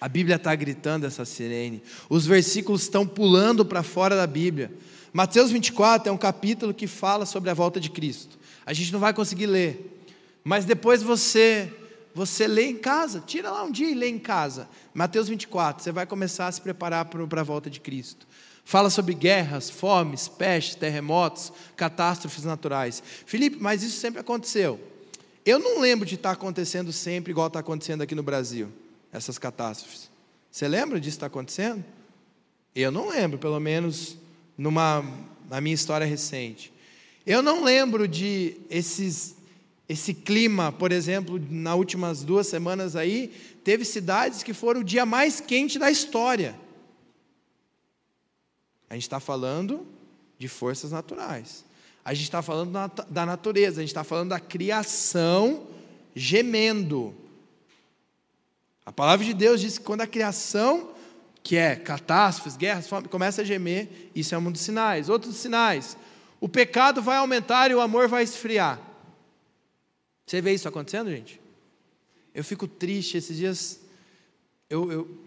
A 0.00 0.08
Bíblia 0.08 0.36
está 0.36 0.52
gritando 0.54 1.06
essa 1.06 1.24
sirene. 1.24 1.82
Os 2.08 2.26
versículos 2.26 2.82
estão 2.82 3.06
pulando 3.06 3.64
para 3.64 3.82
fora 3.82 4.16
da 4.16 4.26
Bíblia. 4.26 4.72
Mateus 5.12 5.50
24 5.50 6.08
é 6.08 6.12
um 6.12 6.16
capítulo 6.16 6.74
que 6.74 6.86
fala 6.86 7.26
sobre 7.26 7.50
a 7.50 7.54
volta 7.54 7.78
de 7.78 7.90
Cristo. 7.90 8.38
A 8.66 8.72
gente 8.72 8.92
não 8.92 8.98
vai 8.98 9.12
conseguir 9.12 9.46
ler, 9.46 10.04
mas 10.42 10.64
depois 10.64 11.02
você 11.02 11.72
você 12.14 12.46
lê 12.46 12.66
em 12.66 12.76
casa, 12.76 13.22
tira 13.26 13.50
lá 13.50 13.64
um 13.64 13.70
dia 13.70 13.90
e 13.90 13.94
lê 13.94 14.08
em 14.08 14.18
casa. 14.18 14.68
Mateus 14.92 15.28
24, 15.28 15.82
você 15.82 15.92
vai 15.92 16.06
começar 16.06 16.46
a 16.46 16.52
se 16.52 16.60
preparar 16.60 17.06
para 17.06 17.40
a 17.40 17.44
volta 17.44 17.70
de 17.70 17.80
Cristo. 17.80 18.26
Fala 18.64 18.90
sobre 18.90 19.14
guerras, 19.14 19.68
fomes, 19.68 20.28
pestes, 20.28 20.76
terremotos, 20.76 21.52
catástrofes 21.76 22.44
naturais. 22.44 23.02
Felipe, 23.26 23.56
mas 23.60 23.82
isso 23.82 23.98
sempre 23.98 24.20
aconteceu. 24.20 24.80
Eu 25.44 25.58
não 25.58 25.80
lembro 25.80 26.06
de 26.06 26.14
estar 26.14 26.30
acontecendo 26.30 26.92
sempre 26.92 27.32
igual 27.32 27.48
está 27.48 27.58
acontecendo 27.58 28.02
aqui 28.02 28.14
no 28.14 28.22
Brasil 28.22 28.68
essas 29.12 29.38
catástrofes. 29.38 30.10
Você 30.50 30.68
lembra 30.68 31.00
disso 31.00 31.16
estar 31.16 31.26
acontecendo? 31.26 31.84
Eu 32.74 32.90
não 32.90 33.08
lembro, 33.08 33.38
pelo 33.38 33.58
menos 33.60 34.16
numa, 34.56 35.04
na 35.48 35.60
minha 35.60 35.74
história 35.74 36.06
recente. 36.06 36.72
Eu 37.26 37.42
não 37.42 37.62
lembro 37.62 38.08
de 38.08 38.56
esses, 38.70 39.36
esse 39.92 40.14
clima, 40.14 40.72
por 40.72 40.90
exemplo, 40.90 41.38
nas 41.50 41.76
últimas 41.76 42.24
duas 42.24 42.46
semanas 42.46 42.96
aí, 42.96 43.28
teve 43.62 43.84
cidades 43.84 44.42
que 44.42 44.54
foram 44.54 44.80
o 44.80 44.84
dia 44.84 45.04
mais 45.04 45.38
quente 45.38 45.78
da 45.78 45.90
história. 45.90 46.58
A 48.88 48.94
gente 48.94 49.02
está 49.02 49.20
falando 49.20 49.86
de 50.38 50.48
forças 50.48 50.92
naturais. 50.92 51.62
A 52.02 52.14
gente 52.14 52.24
está 52.24 52.40
falando 52.40 52.72
da 53.10 53.26
natureza, 53.26 53.80
a 53.80 53.82
gente 53.82 53.90
está 53.90 54.02
falando 54.02 54.30
da 54.30 54.40
criação 54.40 55.66
gemendo. 56.14 57.14
A 58.86 58.92
palavra 58.92 59.26
de 59.26 59.34
Deus 59.34 59.60
diz 59.60 59.76
que 59.76 59.84
quando 59.84 60.00
a 60.00 60.06
criação, 60.06 60.90
que 61.42 61.54
é 61.54 61.76
catástrofes, 61.76 62.56
guerras, 62.56 62.88
fome, 62.88 63.08
começa 63.08 63.42
a 63.42 63.44
gemer, 63.44 64.10
isso 64.14 64.34
é 64.34 64.38
um 64.38 64.50
dos 64.50 64.62
sinais. 64.62 65.10
Outros 65.10 65.36
sinais, 65.36 65.98
o 66.40 66.48
pecado 66.48 67.02
vai 67.02 67.18
aumentar 67.18 67.70
e 67.70 67.74
o 67.74 67.80
amor 67.80 68.08
vai 68.08 68.22
esfriar. 68.22 68.91
Você 70.26 70.40
vê 70.40 70.54
isso 70.54 70.68
acontecendo, 70.68 71.10
gente? 71.10 71.40
Eu 72.34 72.42
fico 72.42 72.66
triste, 72.66 73.16
esses 73.16 73.36
dias 73.36 73.80
eu, 74.70 74.90
eu 74.90 75.18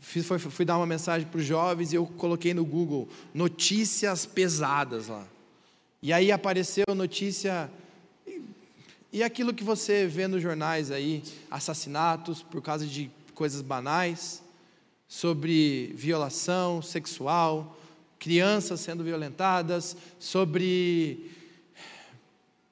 fui, 0.00 0.22
fui 0.38 0.64
dar 0.64 0.76
uma 0.76 0.86
mensagem 0.86 1.26
para 1.26 1.38
os 1.38 1.46
jovens 1.46 1.92
e 1.92 1.96
eu 1.96 2.04
coloquei 2.04 2.52
no 2.52 2.64
Google 2.64 3.08
notícias 3.32 4.26
pesadas 4.26 5.08
lá. 5.08 5.26
E 6.02 6.12
aí 6.12 6.30
apareceu 6.30 6.84
notícia 6.94 7.70
e 9.12 9.22
aquilo 9.22 9.52
que 9.52 9.62
você 9.62 10.06
vê 10.06 10.26
nos 10.26 10.42
jornais 10.42 10.90
aí, 10.90 11.22
assassinatos 11.50 12.42
por 12.42 12.62
causa 12.62 12.86
de 12.86 13.10
coisas 13.34 13.60
banais, 13.60 14.42
sobre 15.06 15.92
violação 15.94 16.80
sexual, 16.80 17.78
crianças 18.18 18.80
sendo 18.80 19.04
violentadas, 19.04 19.94
sobre 20.18 21.30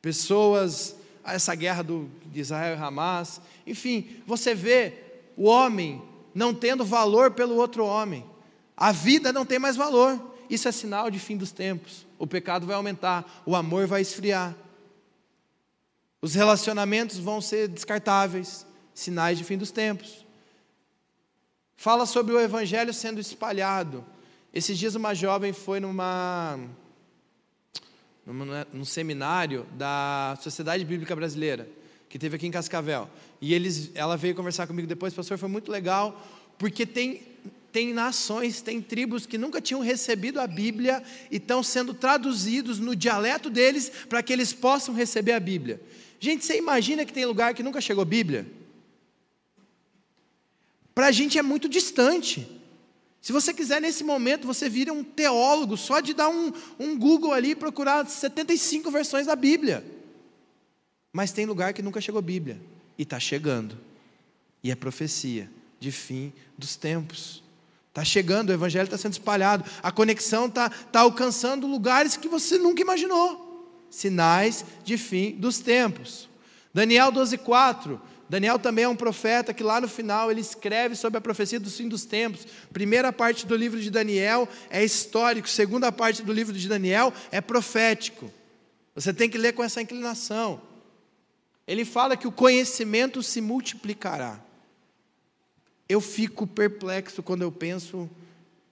pessoas, 0.01 0.97
essa 1.25 1.55
guerra 1.55 1.83
do, 1.83 2.11
de 2.27 2.41
Israel 2.41 2.77
e 2.77 2.81
Hamas, 2.81 3.41
enfim, 3.67 4.23
você 4.27 4.55
vê 4.55 4.95
o 5.37 5.45
homem 5.45 6.03
não 6.35 6.55
tendo 6.55 6.85
valor 6.85 7.33
pelo 7.33 7.57
outro 7.57 7.85
homem, 7.85 8.25
a 8.77 8.93
vida 8.93 9.33
não 9.33 9.45
tem 9.45 9.59
mais 9.59 9.77
valor, 9.77 10.35
isso 10.49 10.69
é 10.69 10.73
sinal 10.73 11.11
de 11.11 11.19
fim 11.19 11.37
dos 11.37 11.53
tempos, 11.53 12.07
o 12.19 12.27
pecado 12.27 12.67
vai 12.67 12.75
aumentar, 12.75 13.43
o 13.45 13.55
amor 13.55 13.87
vai 13.87 14.01
esfriar. 14.01 14.55
Os 16.23 16.35
relacionamentos 16.35 17.19
vão 17.19 17.41
ser 17.41 17.69
descartáveis, 17.69 18.67
sinais 18.93 19.39
de 19.39 19.45
fim 19.45 19.57
dos 19.57 19.71
tempos. 19.71 20.27
Fala 21.77 22.05
sobre 22.05 22.35
o 22.35 22.41
evangelho 22.41 22.93
sendo 22.93 23.21
espalhado. 23.21 24.05
Esses 24.53 24.79
dias 24.79 24.95
uma 24.95 25.15
jovem 25.15 25.53
foi 25.53 25.81
numa 25.81 26.59
num 28.27 28.85
seminário 28.85 29.67
da 29.77 30.39
Sociedade 30.41 30.85
Bíblica 30.85 31.17
Brasileira, 31.17 31.69
que 32.09 32.19
teve 32.19 32.37
aqui 32.37 32.47
em 32.47 32.51
Cascavel. 32.51 33.09
E 33.41 33.55
eles, 33.55 33.91
ela 33.95 34.17
veio 34.17 34.35
conversar 34.35 34.67
comigo 34.67 34.87
depois, 34.87 35.15
pastor, 35.15 35.39
foi 35.39 35.49
muito 35.49 35.71
legal, 35.71 36.27
porque 36.59 36.85
tem 36.85 37.29
tem 37.73 37.93
nações, 37.93 38.61
tem 38.61 38.83
tribos 38.83 39.27
que 39.27 39.39
nunca 39.39 39.61
tinham 39.61 39.81
recebido 39.81 40.41
a 40.41 40.47
Bíblia 40.47 41.03
e 41.31 41.37
estão 41.37 41.63
sendo 41.63 41.95
traduzidos 41.95 42.81
no 42.81 42.97
dialeto 42.97 43.49
deles 43.49 43.91
para 44.09 44.23
que 44.23 44.33
eles 44.33 44.53
possam 44.53 44.93
receber 44.93 45.33
a 45.33 45.41
Bíblia. 45.41 45.81
Gente, 46.19 46.45
você 46.45 46.59
imagina 46.59 47.05
que 47.05 47.13
tem 47.13 47.25
lugar 47.25 47.55
que 47.55 47.63
nunca 47.63 47.81
chegou 47.81 48.05
Bíblia? 48.05 48.47
Para 50.95 51.07
a 51.07 51.13
gente 51.13 51.39
é 51.39 51.43
muito 51.43 51.69
distante. 51.69 52.47
Se 53.21 53.33
você 53.33 53.53
quiser, 53.53 53.81
nesse 53.81 54.03
momento, 54.03 54.47
você 54.47 54.69
vira 54.69 54.93
um 54.93 55.05
teólogo, 55.05 55.77
só 55.77 56.01
de 56.01 56.15
dar 56.15 56.29
um, 56.29 56.53
um 56.79 56.99
Google 56.99 57.33
ali 57.33 57.51
e 57.51 57.55
procurar 57.55 58.07
75 58.09 58.91
versões 58.91 59.27
da 59.27 59.37
Bíblia. 59.37 59.85
Mas 61.13 61.33
tem 61.33 61.45
lugar 61.45 61.75
que 61.75 61.83
nunca 61.83 62.01
chegou 62.01 62.23
Bíblia, 62.23 62.61
e 62.97 63.03
está 63.03 63.21
chegando. 63.21 63.79
E 64.63 64.71
é 64.71 64.75
profecia 64.75 65.51
de 65.79 65.91
fim 65.91 66.33
dos 66.57 66.77
tempos. 66.77 67.43
Está 67.89 68.05
chegando, 68.05 68.51
o 68.51 68.53
Evangelho 68.53 68.85
está 68.85 68.97
sendo 68.97 69.13
espalhado, 69.13 69.65
a 69.83 69.91
conexão 69.91 70.47
está 70.47 70.71
tá 70.71 71.01
alcançando 71.01 71.67
lugares 71.67 72.17
que 72.17 72.29
você 72.29 72.57
nunca 72.57 72.81
imaginou 72.81 73.51
sinais 73.91 74.65
de 74.85 74.97
fim 74.97 75.33
dos 75.33 75.59
tempos. 75.59 76.29
Daniel 76.73 77.11
12:4. 77.11 78.01
Daniel 78.31 78.61
também 78.61 78.85
é 78.85 78.89
um 78.89 78.95
profeta 78.95 79.53
que 79.53 79.61
lá 79.61 79.81
no 79.81 79.89
final 79.89 80.31
ele 80.31 80.41
escreve 80.41 80.95
sobre 80.95 81.19
a 81.19 81.21
profecia 81.21 81.59
do 81.59 81.69
fim 81.69 81.89
dos 81.89 82.05
tempos. 82.05 82.47
Primeira 82.73 83.13
parte 83.13 83.45
do 83.45 83.57
livro 83.57 83.81
de 83.81 83.91
Daniel 83.91 84.49
é 84.71 84.85
histórico, 84.85 85.49
segunda 85.49 85.91
parte 85.91 86.23
do 86.23 86.33
livro 86.33 86.57
de 86.57 86.69
Daniel 86.69 87.13
é 87.33 87.41
profético. 87.41 88.33
Você 88.95 89.13
tem 89.13 89.29
que 89.29 89.37
ler 89.37 89.53
com 89.53 89.65
essa 89.65 89.83
inclinação. 89.83 90.63
Ele 91.67 91.85
fala 91.85 92.17
que 92.17 92.29
o 92.29 92.31
conhecimento 92.31 93.21
se 93.21 93.41
multiplicará. 93.41 94.41
Eu 95.89 96.01
fico 96.01 96.47
perplexo 96.47 97.25
quando 97.25 97.43
eu 97.43 97.51
penso 97.51 98.09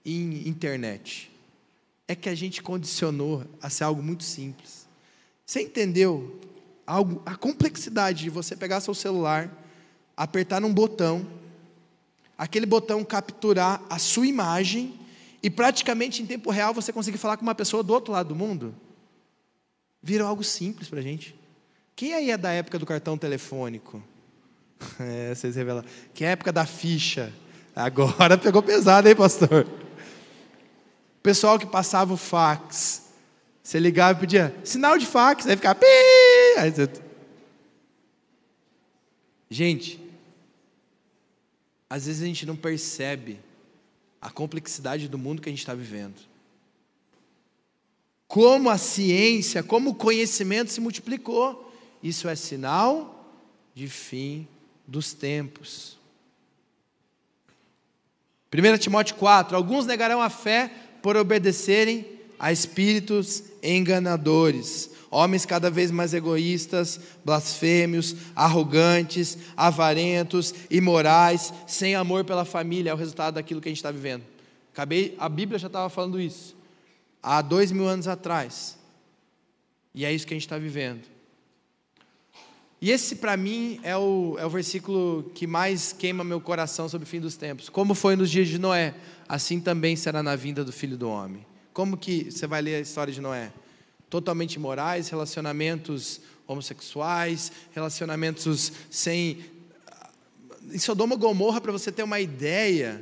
em 0.05 0.47
internet. 0.47 1.29
É 2.07 2.15
que 2.15 2.29
a 2.29 2.35
gente 2.35 2.63
condicionou 2.63 3.43
a 3.61 3.69
ser 3.69 3.83
algo 3.83 4.01
muito 4.01 4.23
simples. 4.23 4.87
Você 5.45 5.63
entendeu 5.63 6.39
a 7.25 7.35
complexidade 7.35 8.23
de 8.23 8.29
você 8.29 8.55
pegar 8.55 8.81
seu 8.81 8.95
celular, 8.95 9.51
apertar 10.17 10.59
num 10.59 10.73
botão, 10.73 11.25
aquele 12.35 12.65
botão 12.65 13.03
capturar 13.03 13.81
a 13.89 13.99
sua 13.99 14.25
imagem 14.25 14.99
e 15.43 15.49
praticamente 15.49 16.23
em 16.23 16.25
tempo 16.25 16.49
real 16.49 16.73
você 16.73 16.91
conseguir 16.91 17.19
falar 17.19 17.37
com 17.37 17.43
uma 17.43 17.53
pessoa 17.53 17.83
do 17.83 17.93
outro 17.93 18.11
lado 18.11 18.29
do 18.29 18.35
mundo? 18.35 18.73
Virou 20.01 20.27
algo 20.27 20.43
simples 20.43 20.89
para 20.89 20.99
a 20.99 21.03
gente. 21.03 21.35
Quem 21.95 22.13
aí 22.13 22.31
é 22.31 22.37
da 22.37 22.51
época 22.51 22.79
do 22.79 22.85
cartão 22.85 23.17
telefônico? 23.17 24.01
É, 24.97 25.35
vocês 25.35 25.57
revelam. 25.57 25.83
Quem 26.13 26.25
é 26.25 26.29
a 26.29 26.33
época 26.33 26.53
da 26.53 26.65
ficha? 26.65 27.33
Agora 27.75 28.37
pegou 28.39 28.63
pesado, 28.63 29.09
hein, 29.09 29.15
pastor? 29.15 29.67
Pessoal 31.21 31.59
que 31.59 31.65
passava 31.65 32.13
o 32.13 32.17
fax. 32.17 33.08
Você 33.63 33.79
ligava 33.79 34.17
e 34.17 34.21
pedia 34.21 34.55
sinal 34.63 34.97
de 34.97 35.05
fax, 35.05 35.45
aí 35.47 35.55
ficava. 35.55 35.79
Aí 36.57 36.71
você... 36.71 36.89
Gente, 39.49 39.99
às 41.89 42.05
vezes 42.05 42.21
a 42.21 42.25
gente 42.25 42.45
não 42.45 42.55
percebe 42.55 43.39
a 44.21 44.29
complexidade 44.29 45.07
do 45.07 45.17
mundo 45.17 45.41
que 45.41 45.49
a 45.49 45.51
gente 45.51 45.59
está 45.59 45.73
vivendo. 45.73 46.19
Como 48.27 48.69
a 48.69 48.77
ciência, 48.77 49.63
como 49.63 49.91
o 49.91 49.95
conhecimento 49.95 50.71
se 50.71 50.79
multiplicou. 50.79 51.73
Isso 52.03 52.27
é 52.27 52.35
sinal 52.35 53.33
de 53.73 53.87
fim 53.87 54.47
dos 54.87 55.13
tempos. 55.13 55.97
1 58.53 58.77
Timóteo 58.77 59.15
4: 59.15 59.55
Alguns 59.55 59.85
negarão 59.85 60.21
a 60.21 60.29
fé 60.29 60.71
por 61.01 61.17
obedecerem 61.17 62.05
a 62.37 62.51
espíritos 62.51 63.43
enganadores, 63.63 64.91
homens 65.11 65.45
cada 65.45 65.69
vez 65.69 65.91
mais 65.91 66.13
egoístas, 66.13 66.99
blasfêmios, 67.23 68.15
arrogantes, 68.35 69.37
avarentos, 69.55 70.53
imorais, 70.69 71.53
sem 71.67 71.95
amor 71.95 72.23
pela 72.23 72.45
família, 72.45 72.91
é 72.91 72.93
o 72.93 72.97
resultado 72.97 73.35
daquilo 73.35 73.61
que 73.61 73.69
a 73.69 73.71
gente 73.71 73.77
está 73.77 73.91
vivendo. 73.91 74.23
Acabei, 74.73 75.15
a 75.19 75.27
Bíblia 75.27 75.59
já 75.59 75.67
estava 75.67 75.89
falando 75.89 76.19
isso 76.19 76.55
há 77.21 77.41
dois 77.41 77.71
mil 77.71 77.87
anos 77.87 78.07
atrás, 78.07 78.77
e 79.93 80.05
é 80.05 80.13
isso 80.13 80.25
que 80.25 80.33
a 80.33 80.37
gente 80.37 80.45
está 80.45 80.57
vivendo. 80.57 81.01
E 82.81 82.91
esse, 82.91 83.17
para 83.17 83.35
mim, 83.35 83.79
é 83.83 83.97
o, 83.97 84.37
é 84.39 84.45
o 84.45 84.49
versículo 84.49 85.29
que 85.35 85.45
mais 85.45 85.91
queima 85.91 86.23
meu 86.23 86.39
coração 86.39 86.87
sobre 86.87 87.05
o 87.05 87.09
fim 87.09 87.19
dos 87.19 87.35
tempos. 87.35 87.67
Como 87.67 87.93
foi 87.93 88.15
nos 88.15 88.29
dias 88.31 88.47
de 88.47 88.57
Noé, 88.57 88.95
assim 89.27 89.59
também 89.59 89.97
será 89.97 90.23
na 90.23 90.35
vinda 90.35 90.63
do 90.63 90.71
Filho 90.71 90.97
do 90.97 91.09
Homem. 91.09 91.45
Como 91.79 91.95
que 91.95 92.29
você 92.29 92.45
vai 92.45 92.61
ler 92.61 92.75
a 92.75 92.79
história 92.81 93.13
de 93.13 93.21
Noé? 93.21 93.53
Totalmente 94.09 94.55
imorais, 94.55 95.07
relacionamentos 95.07 96.19
homossexuais, 96.45 97.53
relacionamentos 97.71 98.73
sem. 98.91 99.45
Em 100.73 100.77
Sodoma 100.77 101.15
e 101.15 101.17
Gomorra, 101.17 101.61
para 101.61 101.71
você 101.71 101.89
ter 101.89 102.03
uma 102.03 102.19
ideia, 102.19 103.01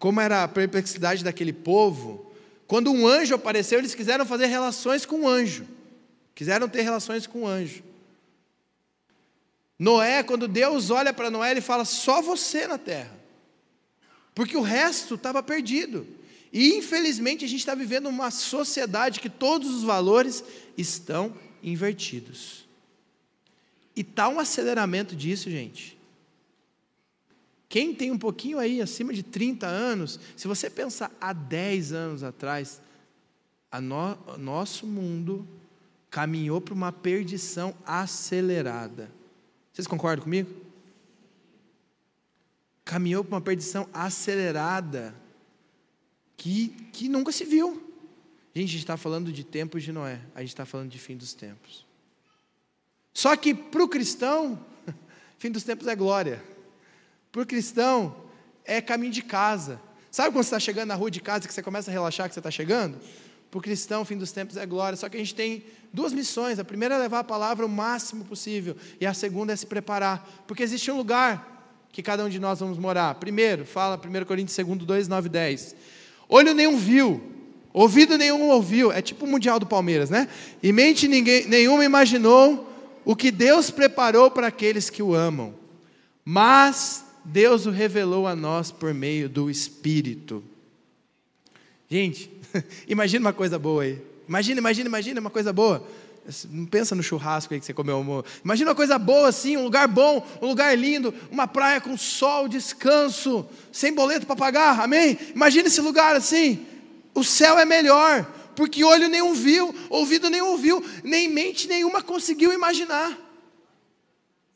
como 0.00 0.20
era 0.20 0.42
a 0.42 0.48
perplexidade 0.48 1.22
daquele 1.22 1.52
povo, 1.52 2.32
quando 2.66 2.90
um 2.90 3.06
anjo 3.06 3.36
apareceu, 3.36 3.78
eles 3.78 3.94
quiseram 3.94 4.26
fazer 4.26 4.46
relações 4.46 5.06
com 5.06 5.20
um 5.20 5.28
anjo. 5.28 5.64
Quiseram 6.34 6.68
ter 6.68 6.82
relações 6.82 7.24
com 7.24 7.42
um 7.42 7.46
anjo. 7.46 7.84
Noé, 9.78 10.24
quando 10.24 10.48
Deus 10.48 10.90
olha 10.90 11.12
para 11.12 11.30
Noé, 11.30 11.52
ele 11.52 11.60
fala: 11.60 11.84
só 11.84 12.20
você 12.20 12.66
na 12.66 12.78
terra, 12.78 13.16
porque 14.34 14.56
o 14.56 14.60
resto 14.60 15.14
estava 15.14 15.40
perdido. 15.40 16.16
E 16.56 16.74
infelizmente 16.74 17.44
a 17.44 17.48
gente 17.48 17.58
está 17.58 17.74
vivendo 17.74 18.06
uma 18.06 18.30
sociedade 18.30 19.20
que 19.20 19.28
todos 19.28 19.68
os 19.74 19.82
valores 19.82 20.42
estão 20.74 21.34
invertidos. 21.62 22.66
E 23.94 24.00
está 24.00 24.26
um 24.30 24.40
aceleramento 24.40 25.14
disso, 25.14 25.50
gente. 25.50 25.98
Quem 27.68 27.94
tem 27.94 28.10
um 28.10 28.16
pouquinho 28.16 28.58
aí, 28.58 28.80
acima 28.80 29.12
de 29.12 29.22
30 29.22 29.66
anos, 29.66 30.18
se 30.34 30.48
você 30.48 30.70
pensar 30.70 31.12
há 31.20 31.34
10 31.34 31.92
anos 31.92 32.22
atrás, 32.22 32.80
no, 33.82 34.16
nosso 34.38 34.86
mundo 34.86 35.46
caminhou 36.08 36.58
para 36.58 36.72
uma 36.72 36.90
perdição 36.90 37.74
acelerada. 37.84 39.12
Vocês 39.74 39.86
concordam 39.86 40.24
comigo? 40.24 40.50
Caminhou 42.82 43.22
para 43.22 43.34
uma 43.34 43.42
perdição 43.42 43.86
acelerada 43.92 45.25
que, 46.36 46.68
que 46.92 47.08
nunca 47.08 47.32
se 47.32 47.44
viu. 47.44 47.82
Gente, 48.54 48.68
a 48.68 48.72
gente 48.72 48.78
está 48.78 48.96
falando 48.96 49.32
de 49.32 49.44
tempos 49.44 49.82
de 49.82 49.92
Noé, 49.92 50.20
a 50.34 50.40
gente 50.40 50.50
está 50.50 50.64
falando 50.64 50.90
de 50.90 50.98
fim 50.98 51.16
dos 51.16 51.34
tempos. 51.34 51.84
Só 53.12 53.36
que 53.36 53.54
para 53.54 53.82
o 53.82 53.88
cristão, 53.88 54.58
fim 55.38 55.50
dos 55.50 55.62
tempos 55.62 55.86
é 55.86 55.96
glória. 55.96 56.42
Para 57.32 57.42
o 57.42 57.46
cristão, 57.46 58.16
é 58.64 58.80
caminho 58.80 59.12
de 59.12 59.22
casa. 59.22 59.80
Sabe 60.10 60.30
quando 60.30 60.44
você 60.44 60.48
está 60.48 60.60
chegando 60.60 60.88
na 60.88 60.94
rua 60.94 61.10
de 61.10 61.20
casa 61.20 61.46
que 61.46 61.52
você 61.52 61.62
começa 61.62 61.90
a 61.90 61.92
relaxar 61.92 62.28
que 62.28 62.34
você 62.34 62.40
está 62.40 62.50
chegando? 62.50 62.98
Para 63.50 63.58
o 63.58 63.60
cristão, 63.62 64.04
fim 64.04 64.16
dos 64.16 64.32
tempos 64.32 64.56
é 64.56 64.64
glória. 64.64 64.96
Só 64.96 65.08
que 65.08 65.16
a 65.16 65.20
gente 65.20 65.34
tem 65.34 65.64
duas 65.92 66.12
missões. 66.12 66.58
A 66.58 66.64
primeira 66.64 66.94
é 66.94 66.98
levar 66.98 67.20
a 67.20 67.24
palavra 67.24 67.64
o 67.64 67.68
máximo 67.68 68.24
possível. 68.24 68.76
E 69.00 69.06
a 69.06 69.14
segunda 69.14 69.52
é 69.52 69.56
se 69.56 69.66
preparar. 69.66 70.44
Porque 70.46 70.62
existe 70.62 70.90
um 70.90 70.96
lugar 70.96 71.86
que 71.92 72.02
cada 72.02 72.24
um 72.24 72.28
de 72.28 72.38
nós 72.38 72.60
vamos 72.60 72.78
morar. 72.78 73.14
Primeiro, 73.16 73.64
fala 73.64 73.96
1 73.96 74.24
Coríntios 74.24 74.56
2, 74.56 74.78
2, 74.78 75.08
9, 75.08 75.28
10. 75.28 75.76
Olho 76.28 76.54
nenhum 76.54 76.76
viu, 76.76 77.22
ouvido 77.72 78.18
nenhum 78.18 78.48
ouviu. 78.48 78.90
É 78.90 79.00
tipo 79.00 79.24
o 79.24 79.28
Mundial 79.28 79.60
do 79.60 79.66
Palmeiras, 79.66 80.10
né? 80.10 80.28
E 80.62 80.72
mente 80.72 81.06
ninguém, 81.06 81.46
nenhuma 81.46 81.84
imaginou 81.84 82.72
o 83.04 83.14
que 83.14 83.30
Deus 83.30 83.70
preparou 83.70 84.30
para 84.30 84.48
aqueles 84.48 84.90
que 84.90 85.02
o 85.02 85.14
amam. 85.14 85.54
Mas 86.24 87.04
Deus 87.24 87.66
o 87.66 87.70
revelou 87.70 88.26
a 88.26 88.34
nós 88.34 88.70
por 88.70 88.92
meio 88.92 89.28
do 89.28 89.48
Espírito. 89.48 90.42
Gente, 91.88 92.30
imagina 92.88 93.26
uma 93.26 93.32
coisa 93.32 93.58
boa 93.58 93.84
aí. 93.84 93.98
Imagina, 94.28 94.58
imagina, 94.58 94.88
imagina 94.88 95.20
uma 95.20 95.30
coisa 95.30 95.52
boa. 95.52 95.86
Não 96.50 96.66
pensa 96.66 96.94
no 96.94 97.02
churrasco 97.02 97.54
aí 97.54 97.60
que 97.60 97.66
você 97.66 97.72
comeu. 97.72 97.98
Amor. 97.98 98.24
Imagina 98.44 98.70
uma 98.70 98.76
coisa 98.76 98.98
boa 98.98 99.28
assim, 99.28 99.56
um 99.56 99.64
lugar 99.64 99.86
bom, 99.86 100.26
um 100.42 100.46
lugar 100.46 100.76
lindo, 100.76 101.14
uma 101.30 101.46
praia 101.46 101.80
com 101.80 101.96
sol, 101.96 102.48
descanso, 102.48 103.48
sem 103.72 103.92
boleto 103.92 104.26
para 104.26 104.36
pagar, 104.36 104.80
amém? 104.80 105.18
Imagina 105.34 105.68
esse 105.68 105.80
lugar 105.80 106.16
assim. 106.16 106.66
O 107.14 107.22
céu 107.22 107.58
é 107.58 107.64
melhor, 107.64 108.24
porque 108.54 108.82
olho 108.84 109.08
nenhum 109.08 109.32
viu, 109.32 109.74
ouvido 109.88 110.28
nenhum 110.28 110.48
ouviu, 110.48 110.84
nem 111.04 111.28
mente 111.28 111.68
nenhuma 111.68 112.02
conseguiu 112.02 112.52
imaginar. 112.52 113.16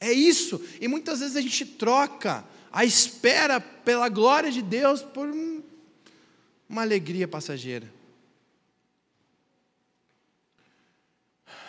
É 0.01 0.13
isso. 0.13 0.61
E 0.81 0.89
muitas 0.89 1.21
vezes 1.21 1.37
a 1.37 1.41
gente 1.41 1.65
troca 1.65 2.45
a 2.73 2.85
espera 2.85 3.61
pela 3.61 4.09
glória 4.09 4.51
de 4.51 4.63
Deus 4.63 5.03
por 5.03 5.29
uma 6.69 6.83
alegria 6.83 7.29
passageira. 7.29 8.00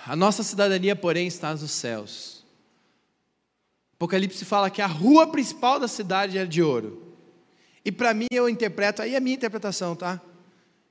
A 0.05 0.15
nossa 0.15 0.43
cidadania, 0.43 0.95
porém, 0.95 1.27
está 1.27 1.53
nos 1.53 1.71
céus. 1.71 2.43
Apocalipse 3.93 4.43
fala 4.45 4.69
que 4.69 4.81
a 4.81 4.87
rua 4.87 5.27
principal 5.27 5.79
da 5.79 5.87
cidade 5.87 6.37
é 6.37 6.45
de 6.45 6.61
ouro. 6.61 7.15
E 7.85 7.91
para 7.91 8.13
mim 8.13 8.27
eu 8.31 8.49
interpreto, 8.49 9.01
aí 9.01 9.13
é 9.13 9.17
a 9.17 9.21
minha 9.21 9.35
interpretação, 9.35 9.95
tá? 9.95 10.19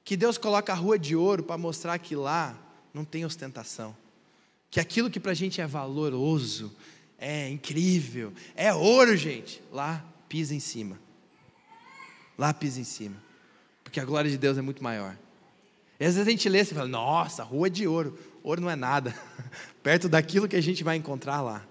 Que 0.05 0.17
Deus 0.17 0.39
coloca 0.39 0.73
a 0.73 0.77
rua 0.77 0.99
de 0.99 1.17
ouro 1.17 1.43
para 1.43 1.59
mostrar 1.59 1.99
que 1.99 2.15
lá 2.15 2.57
não 2.95 3.05
tem 3.05 3.25
ostentação. 3.25 3.97
Que 4.71 4.79
aquilo 4.79 5.11
que 5.11 5.19
para 5.19 5.33
a 5.33 5.35
gente 5.35 5.61
é 5.61 5.67
valoroso, 5.67 6.73
é 7.19 7.49
incrível, 7.49 8.33
é 8.55 8.73
ouro, 8.73 9.17
gente. 9.17 9.61
Lá 9.73 10.05
pisa 10.29 10.55
em 10.55 10.61
cima. 10.61 10.97
Lá 12.39 12.55
pisa 12.55 12.81
em 12.81 12.85
cima. 12.85 13.17
Porque 13.83 13.99
a 13.99 14.05
glória 14.05 14.31
de 14.31 14.39
Deus 14.39 14.57
é 14.57 14.63
muito 14.63 14.83
maior. 14.83 15.17
E 15.99 16.05
às 16.05 16.15
vezes 16.15 16.29
a 16.29 16.31
gente 16.31 16.49
lê 16.49 16.61
e 16.61 16.65
fala, 16.65 16.89
nossa, 16.89 17.43
rua 17.43 17.69
de 17.69 17.87
ouro. 17.87 18.17
Ouro 18.43 18.61
não 18.61 18.71
é 18.71 18.77
nada, 18.77 19.15
perto 19.83 20.09
daquilo 20.09 20.49
que 20.49 20.57
a 20.57 20.61
gente 20.61 20.83
vai 20.83 20.97
encontrar 20.97 21.41
lá. 21.41 21.65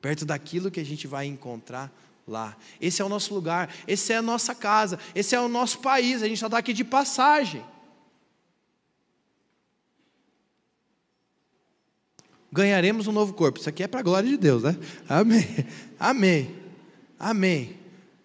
Perto 0.00 0.24
daquilo 0.24 0.70
que 0.70 0.80
a 0.80 0.84
gente 0.84 1.06
vai 1.06 1.26
encontrar 1.26 1.92
lá. 2.26 2.56
Esse 2.80 3.02
é 3.02 3.04
o 3.04 3.08
nosso 3.08 3.34
lugar, 3.34 3.72
esse 3.86 4.12
é 4.12 4.16
a 4.16 4.22
nossa 4.22 4.54
casa, 4.54 4.98
esse 5.14 5.34
é 5.34 5.40
o 5.40 5.48
nosso 5.48 5.78
país, 5.78 6.22
a 6.22 6.28
gente 6.28 6.38
só 6.38 6.46
está 6.46 6.58
aqui 6.58 6.72
de 6.72 6.84
passagem. 6.84 7.64
Ganharemos 12.52 13.06
um 13.06 13.12
novo 13.12 13.32
corpo. 13.32 13.58
Isso 13.58 13.68
aqui 13.68 13.82
é 13.82 13.88
para 13.88 14.00
a 14.00 14.02
glória 14.02 14.28
de 14.28 14.36
Deus, 14.36 14.62
né? 14.62 14.76
Amém. 15.08 15.46
Amém. 15.98 16.54
Amém. 17.18 17.78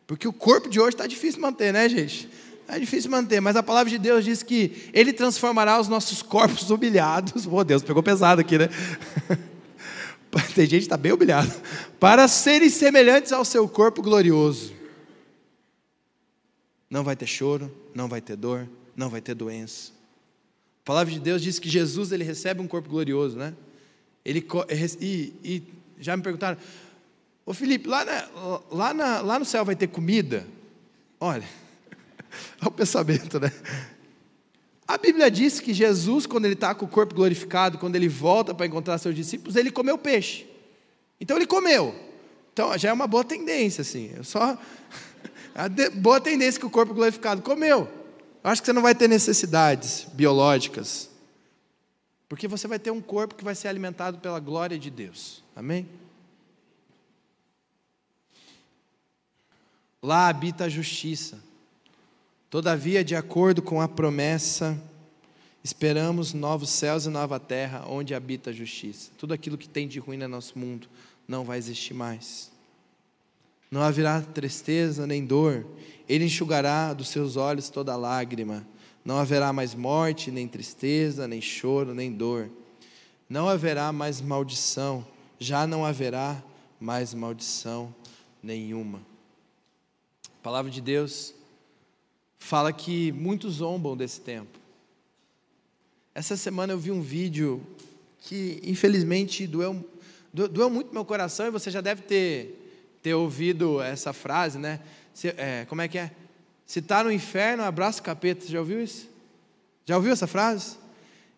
Porque 0.06 0.28
o 0.28 0.34
corpo 0.34 0.70
de 0.70 0.82
hoje 0.82 0.96
está 0.96 1.08
difícil 1.08 1.40
manter, 1.40 1.72
né, 1.72 1.88
gente? 1.88 2.30
É 2.68 2.78
difícil 2.78 3.10
manter, 3.10 3.40
mas 3.40 3.56
a 3.56 3.64
palavra 3.64 3.90
de 3.90 3.98
Deus 3.98 4.26
diz 4.26 4.44
que 4.44 4.90
Ele 4.94 5.14
transformará 5.14 5.80
os 5.80 5.88
nossos 5.88 6.22
corpos 6.22 6.70
humilhados. 6.72 7.48
Oh, 7.50 7.64
Deus, 7.64 7.82
pegou 7.82 8.04
pesado 8.04 8.42
aqui, 8.42 8.58
né? 8.58 8.70
Tem 10.54 10.66
gente 10.66 10.80
que 10.82 10.86
está 10.86 10.98
bem 10.98 11.14
humilhado. 11.14 11.52
Para 12.00 12.28
serem 12.28 12.70
semelhantes 12.70 13.32
ao 13.32 13.46
seu 13.46 13.68
corpo 13.70 14.02
glorioso. 14.02 14.74
Não 16.90 17.04
vai 17.04 17.16
ter 17.16 17.26
choro, 17.26 17.72
não 17.96 18.08
vai 18.08 18.22
ter 18.22 18.36
dor, 18.36 18.68
não 18.96 19.10
vai 19.10 19.22
ter 19.22 19.34
doença. 19.34 19.92
A 20.84 20.86
palavra 20.86 21.14
de 21.14 21.20
Deus 21.20 21.42
diz 21.42 21.60
que 21.60 21.70
Jesus 21.70 22.12
ele 22.12 22.24
recebe 22.24 22.62
um 22.62 22.68
corpo 22.68 22.90
glorioso, 22.90 23.38
né? 23.38 23.54
Ele, 24.24 24.46
e, 25.00 25.34
e 25.44 25.64
já 26.00 26.16
me 26.16 26.24
perguntaram, 26.24 26.58
ô 27.46 27.54
Felipe, 27.54 27.88
lá, 27.88 28.04
na, 28.04 28.28
lá, 28.70 28.94
na, 28.94 29.22
lá 29.22 29.40
no 29.40 29.46
céu 29.46 29.64
vai 29.64 29.76
ter 29.76 29.88
comida? 29.88 30.46
Olha. 31.20 31.48
Olha 32.62 32.68
o 32.70 32.72
pensamento, 32.72 33.40
né? 33.40 33.52
A 34.88 34.98
Bíblia 34.98 35.30
diz 35.30 35.60
que 35.60 35.74
Jesus, 35.74 36.26
quando 36.26 36.46
ele 36.46 36.54
está 36.54 36.74
com 36.74 36.86
o 36.86 36.88
corpo 36.88 37.14
glorificado, 37.14 37.78
quando 37.78 37.96
ele 37.96 38.08
volta 38.08 38.54
para 38.54 38.66
encontrar 38.66 38.98
seus 38.98 39.14
discípulos, 39.14 39.56
ele 39.58 39.70
comeu 39.70 39.98
peixe. 39.98 40.48
Então 41.20 41.36
ele 41.36 41.46
comeu. 41.46 41.94
Então 42.54 42.76
já 42.78 42.90
é 42.90 42.94
uma 42.94 43.06
boa 43.06 43.24
tendência, 43.24 43.82
assim. 43.82 44.12
É 44.18 44.24
só 44.24 44.58
a 45.54 45.68
boa 45.96 46.22
tendência 46.22 46.60
que 46.60 46.66
o 46.66 46.70
corpo 46.70 46.94
glorificado 46.94 47.42
comeu. 47.42 47.90
Eu 48.44 48.50
acho 48.50 48.62
que 48.62 48.66
você 48.66 48.74
não 48.74 48.82
vai 48.82 48.96
ter 48.96 49.10
necessidades 49.10 50.08
biológicas, 50.14 51.10
porque 52.30 52.48
você 52.48 52.66
vai 52.66 52.80
ter 52.80 52.92
um 52.92 53.02
corpo 53.02 53.36
que 53.36 53.44
vai 53.44 53.56
ser 53.56 53.68
alimentado 53.68 54.20
pela 54.20 54.40
glória 54.40 54.80
de 54.80 54.90
Deus. 54.90 55.44
Amém? 55.54 55.88
Lá 60.02 60.30
habita 60.30 60.66
a 60.66 60.70
justiça. 60.70 61.47
Todavia, 62.50 63.04
de 63.04 63.14
acordo 63.14 63.62
com 63.62 63.82
a 63.82 63.90
promessa, 63.90 64.82
esperamos 65.62 66.34
novos 66.34 66.70
céus 66.70 67.06
e 67.06 67.10
nova 67.10 67.40
terra 67.42 67.86
onde 67.86 68.16
habita 68.16 68.52
a 68.52 68.54
justiça. 68.54 69.12
Tudo 69.18 69.34
aquilo 69.34 69.58
que 69.58 69.68
tem 69.68 69.86
de 69.86 70.00
ruim 70.00 70.16
no 70.16 70.30
nosso 70.30 70.58
mundo 70.58 70.88
não 71.28 71.44
vai 71.44 71.58
existir 71.58 71.94
mais. 71.94 72.50
Não 73.70 73.82
haverá 73.82 74.22
tristeza 74.22 75.06
nem 75.06 75.26
dor, 75.26 75.66
Ele 76.08 76.24
enxugará 76.24 76.94
dos 76.94 77.10
seus 77.10 77.36
olhos 77.36 77.70
toda 77.70 77.98
lágrima. 77.98 78.66
Não 79.04 79.18
haverá 79.18 79.52
mais 79.52 79.76
morte, 79.76 80.32
nem 80.32 80.48
tristeza, 80.48 81.28
nem 81.28 81.42
choro, 81.42 81.94
nem 81.94 82.14
dor. 82.14 82.50
Não 83.30 83.50
haverá 83.50 83.92
mais 83.92 84.22
maldição, 84.22 85.06
já 85.38 85.68
não 85.68 85.86
haverá 85.86 86.42
mais 86.80 87.14
maldição 87.14 87.94
nenhuma. 88.42 89.02
A 90.28 90.44
palavra 90.44 90.72
de 90.72 90.80
Deus 90.80 91.34
fala 92.40 92.72
que 92.72 93.12
muitos 93.12 93.56
zombam 93.56 93.96
desse 93.96 94.22
tempo. 94.22 94.60
Essa 96.14 96.36
semana 96.36 96.74
eu 96.74 96.80
vi 96.80 96.92
um 96.92 97.02
vídeo 97.02 97.62
que, 98.20 98.60
infelizmente, 98.64 99.46
doeu, 99.46 99.86
doeu 100.34 100.70
muito 100.70 100.94
meu 100.94 101.06
coração 101.06 101.48
e 101.48 101.52
você 101.52 101.70
já 101.70 101.82
deve 101.82 102.02
ter, 102.02 102.98
ter 103.04 103.14
ouvido 103.14 103.82
essa 103.82 104.14
frase, 104.14 104.58
né? 104.58 104.80
Se, 105.14 105.30
é, 105.30 105.66
como 105.66 105.82
é 105.82 105.88
que 105.88 105.98
é? 105.98 106.12
Se 106.66 106.80
está 106.80 107.04
no 107.04 107.12
inferno, 107.12 107.64
abraça 107.64 108.02
o 108.02 108.04
capeta. 108.04 108.46
Você 108.46 108.52
já 108.52 108.60
ouviu 108.60 108.84
isso? 108.84 109.08
Já 109.86 109.96
ouviu 109.96 110.12
essa 110.12 110.28
frase? 110.28 110.78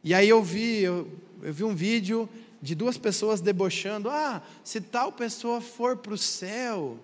E 0.04 0.14
aí 0.14 0.28
eu 0.30 0.42
vi, 0.42 0.82
eu, 0.82 1.08
eu 1.44 1.54
vi 1.54 1.64
um 1.64 1.76
vídeo 1.76 2.28
de 2.62 2.74
duas 2.74 2.98
pessoas 2.98 3.42
debochando. 3.42 4.10
Ah, 4.10 4.42
se 4.64 4.82
tal 4.82 5.12
pessoa 5.12 5.62
for 5.62 5.98
para 5.98 6.14
o 6.14 6.18
céu, 6.18 6.98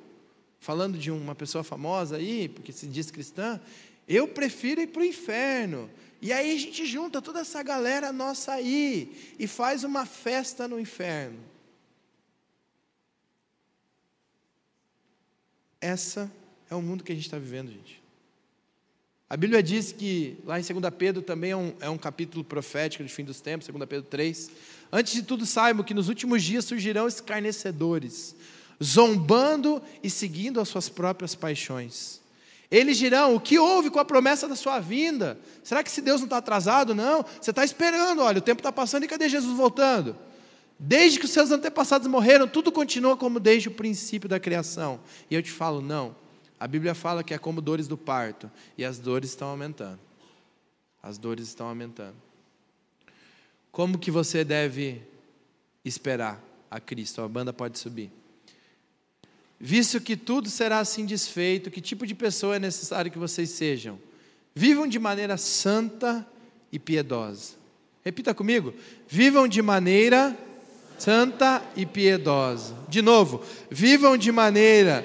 falando 0.65 0.97
de 0.97 1.11
uma 1.11 1.35
pessoa 1.35 1.63
famosa 1.63 2.17
aí, 2.17 2.49
porque 2.49 2.71
se 2.71 2.87
diz 2.87 3.11
cristã, 3.11 3.61
eu 4.07 4.27
prefiro 4.27 4.81
ir 4.81 4.87
para 4.87 5.03
o 5.03 5.05
inferno. 5.05 5.87
E 6.19 6.33
aí 6.33 6.55
a 6.55 6.59
gente 6.59 6.87
junta 6.87 7.21
toda 7.21 7.41
essa 7.41 7.61
galera 7.61 8.11
nossa 8.11 8.53
aí 8.53 9.35
e 9.37 9.45
faz 9.45 9.83
uma 9.83 10.07
festa 10.07 10.67
no 10.67 10.79
inferno. 10.79 11.37
Essa 15.79 16.31
é 16.67 16.73
o 16.73 16.81
mundo 16.81 17.03
que 17.03 17.11
a 17.11 17.15
gente 17.15 17.25
está 17.25 17.37
vivendo, 17.37 17.71
gente. 17.71 18.01
A 19.29 19.37
Bíblia 19.37 19.61
diz 19.61 19.91
que, 19.91 20.35
lá 20.45 20.59
em 20.59 20.63
2 20.63 20.93
Pedro, 20.97 21.21
também 21.21 21.51
é 21.51 21.55
um, 21.55 21.73
é 21.79 21.89
um 21.91 21.97
capítulo 21.97 22.43
profético 22.43 23.03
de 23.03 23.13
fim 23.13 23.23
dos 23.23 23.39
tempos, 23.39 23.67
2 23.67 23.85
Pedro 23.87 24.07
3. 24.09 24.49
Antes 24.91 25.13
de 25.13 25.21
tudo, 25.21 25.45
saibam 25.45 25.85
que 25.85 25.93
nos 25.93 26.09
últimos 26.09 26.41
dias 26.41 26.65
surgirão 26.65 27.07
escarnecedores, 27.07 28.35
zombando 28.83 29.81
e 30.03 30.09
seguindo 30.09 30.59
as 30.59 30.67
suas 30.67 30.89
próprias 30.89 31.35
paixões. 31.35 32.21
Eles 32.69 32.97
dirão: 32.97 33.35
O 33.35 33.39
que 33.39 33.57
houve 33.57 33.89
com 33.89 33.99
a 33.99 34.05
promessa 34.05 34.47
da 34.47 34.55
sua 34.55 34.79
vinda? 34.79 35.39
Será 35.63 35.83
que 35.83 35.91
se 35.91 36.01
Deus 36.01 36.21
não 36.21 36.25
está 36.25 36.37
atrasado? 36.37 36.93
Não. 36.95 37.23
Você 37.39 37.51
está 37.51 37.63
esperando, 37.63 38.21
olha, 38.21 38.39
o 38.39 38.41
tempo 38.41 38.59
está 38.59 38.71
passando 38.71 39.03
e 39.03 39.07
cadê 39.07 39.29
Jesus 39.29 39.55
voltando? 39.55 40.15
Desde 40.77 41.19
que 41.19 41.25
os 41.25 41.31
seus 41.31 41.51
antepassados 41.51 42.07
morreram, 42.07 42.47
tudo 42.47 42.71
continua 42.71 43.15
como 43.15 43.39
desde 43.39 43.69
o 43.69 43.71
princípio 43.71 44.27
da 44.27 44.39
criação. 44.39 44.99
E 45.29 45.35
eu 45.35 45.41
te 45.41 45.51
falo: 45.51 45.81
não. 45.81 46.15
A 46.59 46.67
Bíblia 46.67 46.95
fala 46.95 47.23
que 47.23 47.33
é 47.33 47.37
como 47.37 47.61
dores 47.61 47.87
do 47.87 47.97
parto, 47.97 48.49
e 48.77 48.85
as 48.85 48.97
dores 48.97 49.29
estão 49.29 49.49
aumentando. 49.49 49.99
As 51.03 51.17
dores 51.17 51.47
estão 51.47 51.67
aumentando. 51.67 52.15
Como 53.71 53.97
que 53.99 54.09
você 54.09 54.43
deve 54.43 55.01
esperar 55.83 56.41
a 56.71 56.79
Cristo? 56.79 57.21
A 57.21 57.27
banda 57.27 57.51
pode 57.51 57.77
subir. 57.77 58.09
Visto 59.59 60.01
que 60.01 60.15
tudo 60.15 60.49
será 60.49 60.79
assim 60.79 61.05
desfeito, 61.05 61.71
que 61.71 61.81
tipo 61.81 62.05
de 62.05 62.13
pessoa 62.13 62.57
é 62.57 62.59
necessário 62.59 63.11
que 63.11 63.17
vocês 63.17 63.49
sejam? 63.49 63.97
Vivam 64.53 64.87
de 64.87 64.99
maneira 64.99 65.37
santa 65.37 66.25
e 66.71 66.79
piedosa. 66.79 67.53
Repita 68.03 68.33
comigo. 68.33 68.73
Vivam 69.07 69.47
de 69.47 69.61
maneira 69.61 70.37
santa 70.97 71.63
e 71.75 71.85
piedosa. 71.85 72.75
De 72.87 73.01
novo. 73.01 73.43
Vivam 73.69 74.17
de 74.17 74.31
maneira 74.31 75.03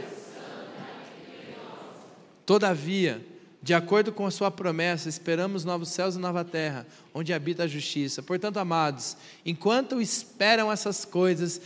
Todavia, 2.51 3.25
de 3.63 3.75
acordo 3.75 4.11
com 4.11 4.25
a 4.25 4.31
sua 4.31 4.51
promessa, 4.51 5.09
esperamos 5.09 5.67
novos 5.67 5.91
céus 5.91 6.15
e 6.15 6.19
nova 6.19 6.43
terra, 6.43 6.87
onde 7.13 7.33
habita 7.33 7.65
a 7.65 7.69
justiça. 7.69 8.23
Portanto, 8.23 8.57
amados, 8.57 9.19
enquanto 9.45 10.01
esperam 10.01 10.73
essas 10.73 11.05
coisas, 11.05 11.61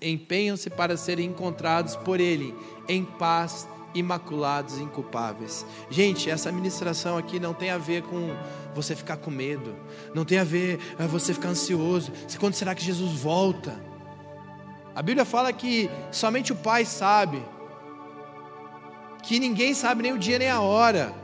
empenham-se 0.00 0.70
para 0.70 0.96
serem 0.96 1.30
encontrados 1.30 1.96
por 1.96 2.20
Ele, 2.20 2.54
em 2.88 3.04
paz, 3.04 3.66
imaculados 3.92 4.78
e 4.78 4.82
inculpáveis. 4.82 5.66
Gente, 5.90 6.30
essa 6.30 6.52
ministração 6.52 7.18
aqui 7.18 7.40
não 7.40 7.52
tem 7.52 7.70
a 7.70 7.78
ver 7.78 8.02
com 8.02 8.30
você 8.72 8.94
ficar 8.94 9.16
com 9.16 9.30
medo, 9.30 9.74
não 10.14 10.24
tem 10.24 10.38
a 10.38 10.44
ver 10.44 10.78
com 10.96 11.08
você 11.08 11.34
ficar 11.34 11.48
ansioso. 11.48 12.12
Quando 12.38 12.54
será 12.54 12.76
que 12.76 12.84
Jesus 12.84 13.12
volta? 13.12 13.76
A 14.94 15.02
Bíblia 15.02 15.24
fala 15.24 15.52
que 15.52 15.90
somente 16.12 16.52
o 16.52 16.56
Pai 16.56 16.84
sabe 16.84 17.42
que 19.20 19.40
ninguém 19.40 19.74
sabe 19.74 20.02
nem 20.02 20.12
o 20.12 20.18
dia 20.18 20.38
nem 20.38 20.48
a 20.48 20.60
hora. 20.60 21.23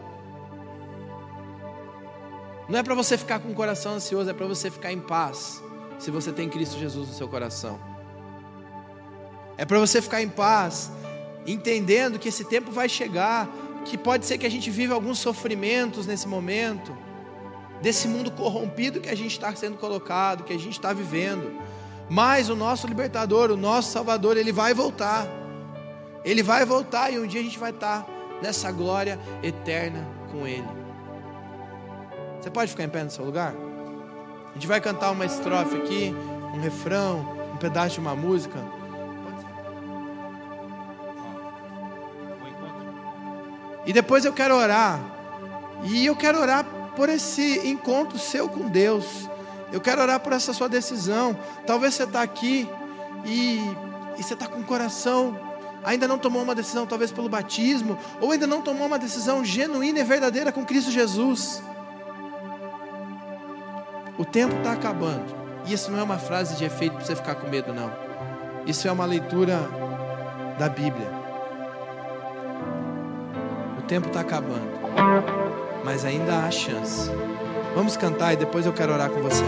Não 2.71 2.79
é 2.79 2.85
para 2.85 2.95
você 2.95 3.19
ficar 3.19 3.41
com 3.41 3.51
o 3.51 3.55
coração 3.55 3.95
ansioso, 3.95 4.31
é 4.31 4.33
para 4.33 4.47
você 4.47 4.71
ficar 4.71 4.93
em 4.93 5.01
paz, 5.01 5.61
se 5.99 6.09
você 6.09 6.31
tem 6.31 6.49
Cristo 6.49 6.79
Jesus 6.79 7.09
no 7.09 7.15
seu 7.15 7.27
coração. 7.27 7.81
É 9.59 9.65
para 9.65 9.81
você 9.81 10.01
ficar 10.01 10.23
em 10.23 10.29
paz, 10.29 10.89
entendendo 11.45 12.17
que 12.17 12.29
esse 12.29 12.45
tempo 12.45 12.71
vai 12.71 12.89
chegar, 12.89 13.49
que 13.85 13.99
pode 13.99 14.25
ser 14.25 14.39
que 14.39 14.47
a 14.47 14.51
gente 14.51 14.71
viva 14.71 14.95
alguns 14.95 15.19
sofrimentos 15.19 16.07
nesse 16.07 16.29
momento, 16.29 16.97
desse 17.83 18.07
mundo 18.07 18.31
corrompido 18.31 19.01
que 19.01 19.09
a 19.09 19.17
gente 19.17 19.33
está 19.33 19.53
sendo 19.57 19.77
colocado, 19.77 20.45
que 20.45 20.53
a 20.53 20.59
gente 20.59 20.75
está 20.75 20.93
vivendo. 20.93 21.61
Mas 22.09 22.49
o 22.49 22.55
nosso 22.55 22.87
libertador, 22.87 23.51
o 23.51 23.57
nosso 23.57 23.91
Salvador, 23.91 24.37
ele 24.37 24.53
vai 24.53 24.73
voltar. 24.73 25.27
Ele 26.25 26.43
vai 26.43 26.65
voltar 26.65 27.13
e 27.13 27.19
um 27.19 27.27
dia 27.27 27.41
a 27.41 27.45
gente 27.45 27.59
vai 27.59 27.71
estar 27.71 28.07
nessa 28.41 28.71
glória 28.71 29.19
eterna 29.43 30.07
com 30.31 30.47
Ele. 30.47 30.80
Você 32.41 32.51
pode 32.51 32.71
ficar 32.71 32.85
em 32.85 32.89
pé 32.89 33.05
no 33.05 33.11
seu 33.11 33.25
lugar? 33.25 33.55
A 34.51 34.55
gente 34.55 34.67
vai 34.67 34.81
cantar 34.81 35.11
uma 35.11 35.27
estrofe 35.27 35.77
aqui, 35.77 36.15
um 36.55 36.61
refrão, 36.61 37.19
um 37.53 37.57
pedaço 37.59 37.95
de 37.95 38.01
uma 38.01 38.17
música. 38.17 38.59
E 43.85 43.93
depois 43.93 44.25
eu 44.25 44.33
quero 44.33 44.55
orar. 44.55 44.99
E 45.85 46.07
eu 46.07 46.17
quero 46.17 46.41
orar 46.41 46.65
por 46.97 47.09
esse 47.11 47.69
encontro 47.69 48.19
seu 48.19 48.49
com 48.49 48.69
Deus. 48.69 49.29
Eu 49.71 49.81
quero 49.81 50.01
orar 50.01 50.19
por 50.21 50.33
essa 50.33 50.55
sua 50.55 50.69
decisão. 50.69 51.39
Talvez 51.67 51.95
você 51.95 52.05
está 52.05 52.23
aqui 52.23 52.67
e, 53.25 53.61
e 54.19 54.23
você 54.23 54.33
está 54.33 54.47
com 54.47 54.61
o 54.61 54.65
coração 54.65 55.51
ainda 55.83 56.07
não 56.07 56.19
tomou 56.19 56.43
uma 56.43 56.55
decisão, 56.55 56.87
talvez 56.87 57.11
pelo 57.11 57.27
batismo, 57.27 57.99
ou 58.21 58.33
ainda 58.33 58.47
não 58.47 58.61
tomou 58.61 58.87
uma 58.87 58.99
decisão 58.99 59.43
genuína 59.43 60.01
e 60.01 60.05
verdadeira 60.05 60.53
com 60.53 60.63
Cristo 60.63 60.91
Jesus. 60.91 61.63
O 64.21 64.25
tempo 64.27 64.55
está 64.59 64.73
acabando. 64.73 65.35
E 65.65 65.73
isso 65.73 65.91
não 65.91 65.99
é 65.99 66.03
uma 66.03 66.19
frase 66.19 66.55
de 66.55 66.63
efeito 66.63 66.93
para 66.95 67.07
você 67.07 67.17
ficar 67.17 67.37
com 67.37 67.49
medo, 67.49 67.73
não. 67.73 67.91
Isso 68.67 68.87
é 68.87 68.93
uma 68.93 69.07
leitura 69.07 69.59
da 70.59 70.69
Bíblia. 70.69 71.09
O 73.79 73.83
tempo 73.89 74.09
está 74.09 74.21
acabando, 74.21 74.69
mas 75.83 76.05
ainda 76.05 76.45
há 76.45 76.51
chance. 76.51 77.11
Vamos 77.75 77.97
cantar 77.97 78.35
e 78.35 78.37
depois 78.37 78.67
eu 78.67 78.75
quero 78.75 78.93
orar 78.93 79.09
com 79.09 79.23
você. 79.23 79.43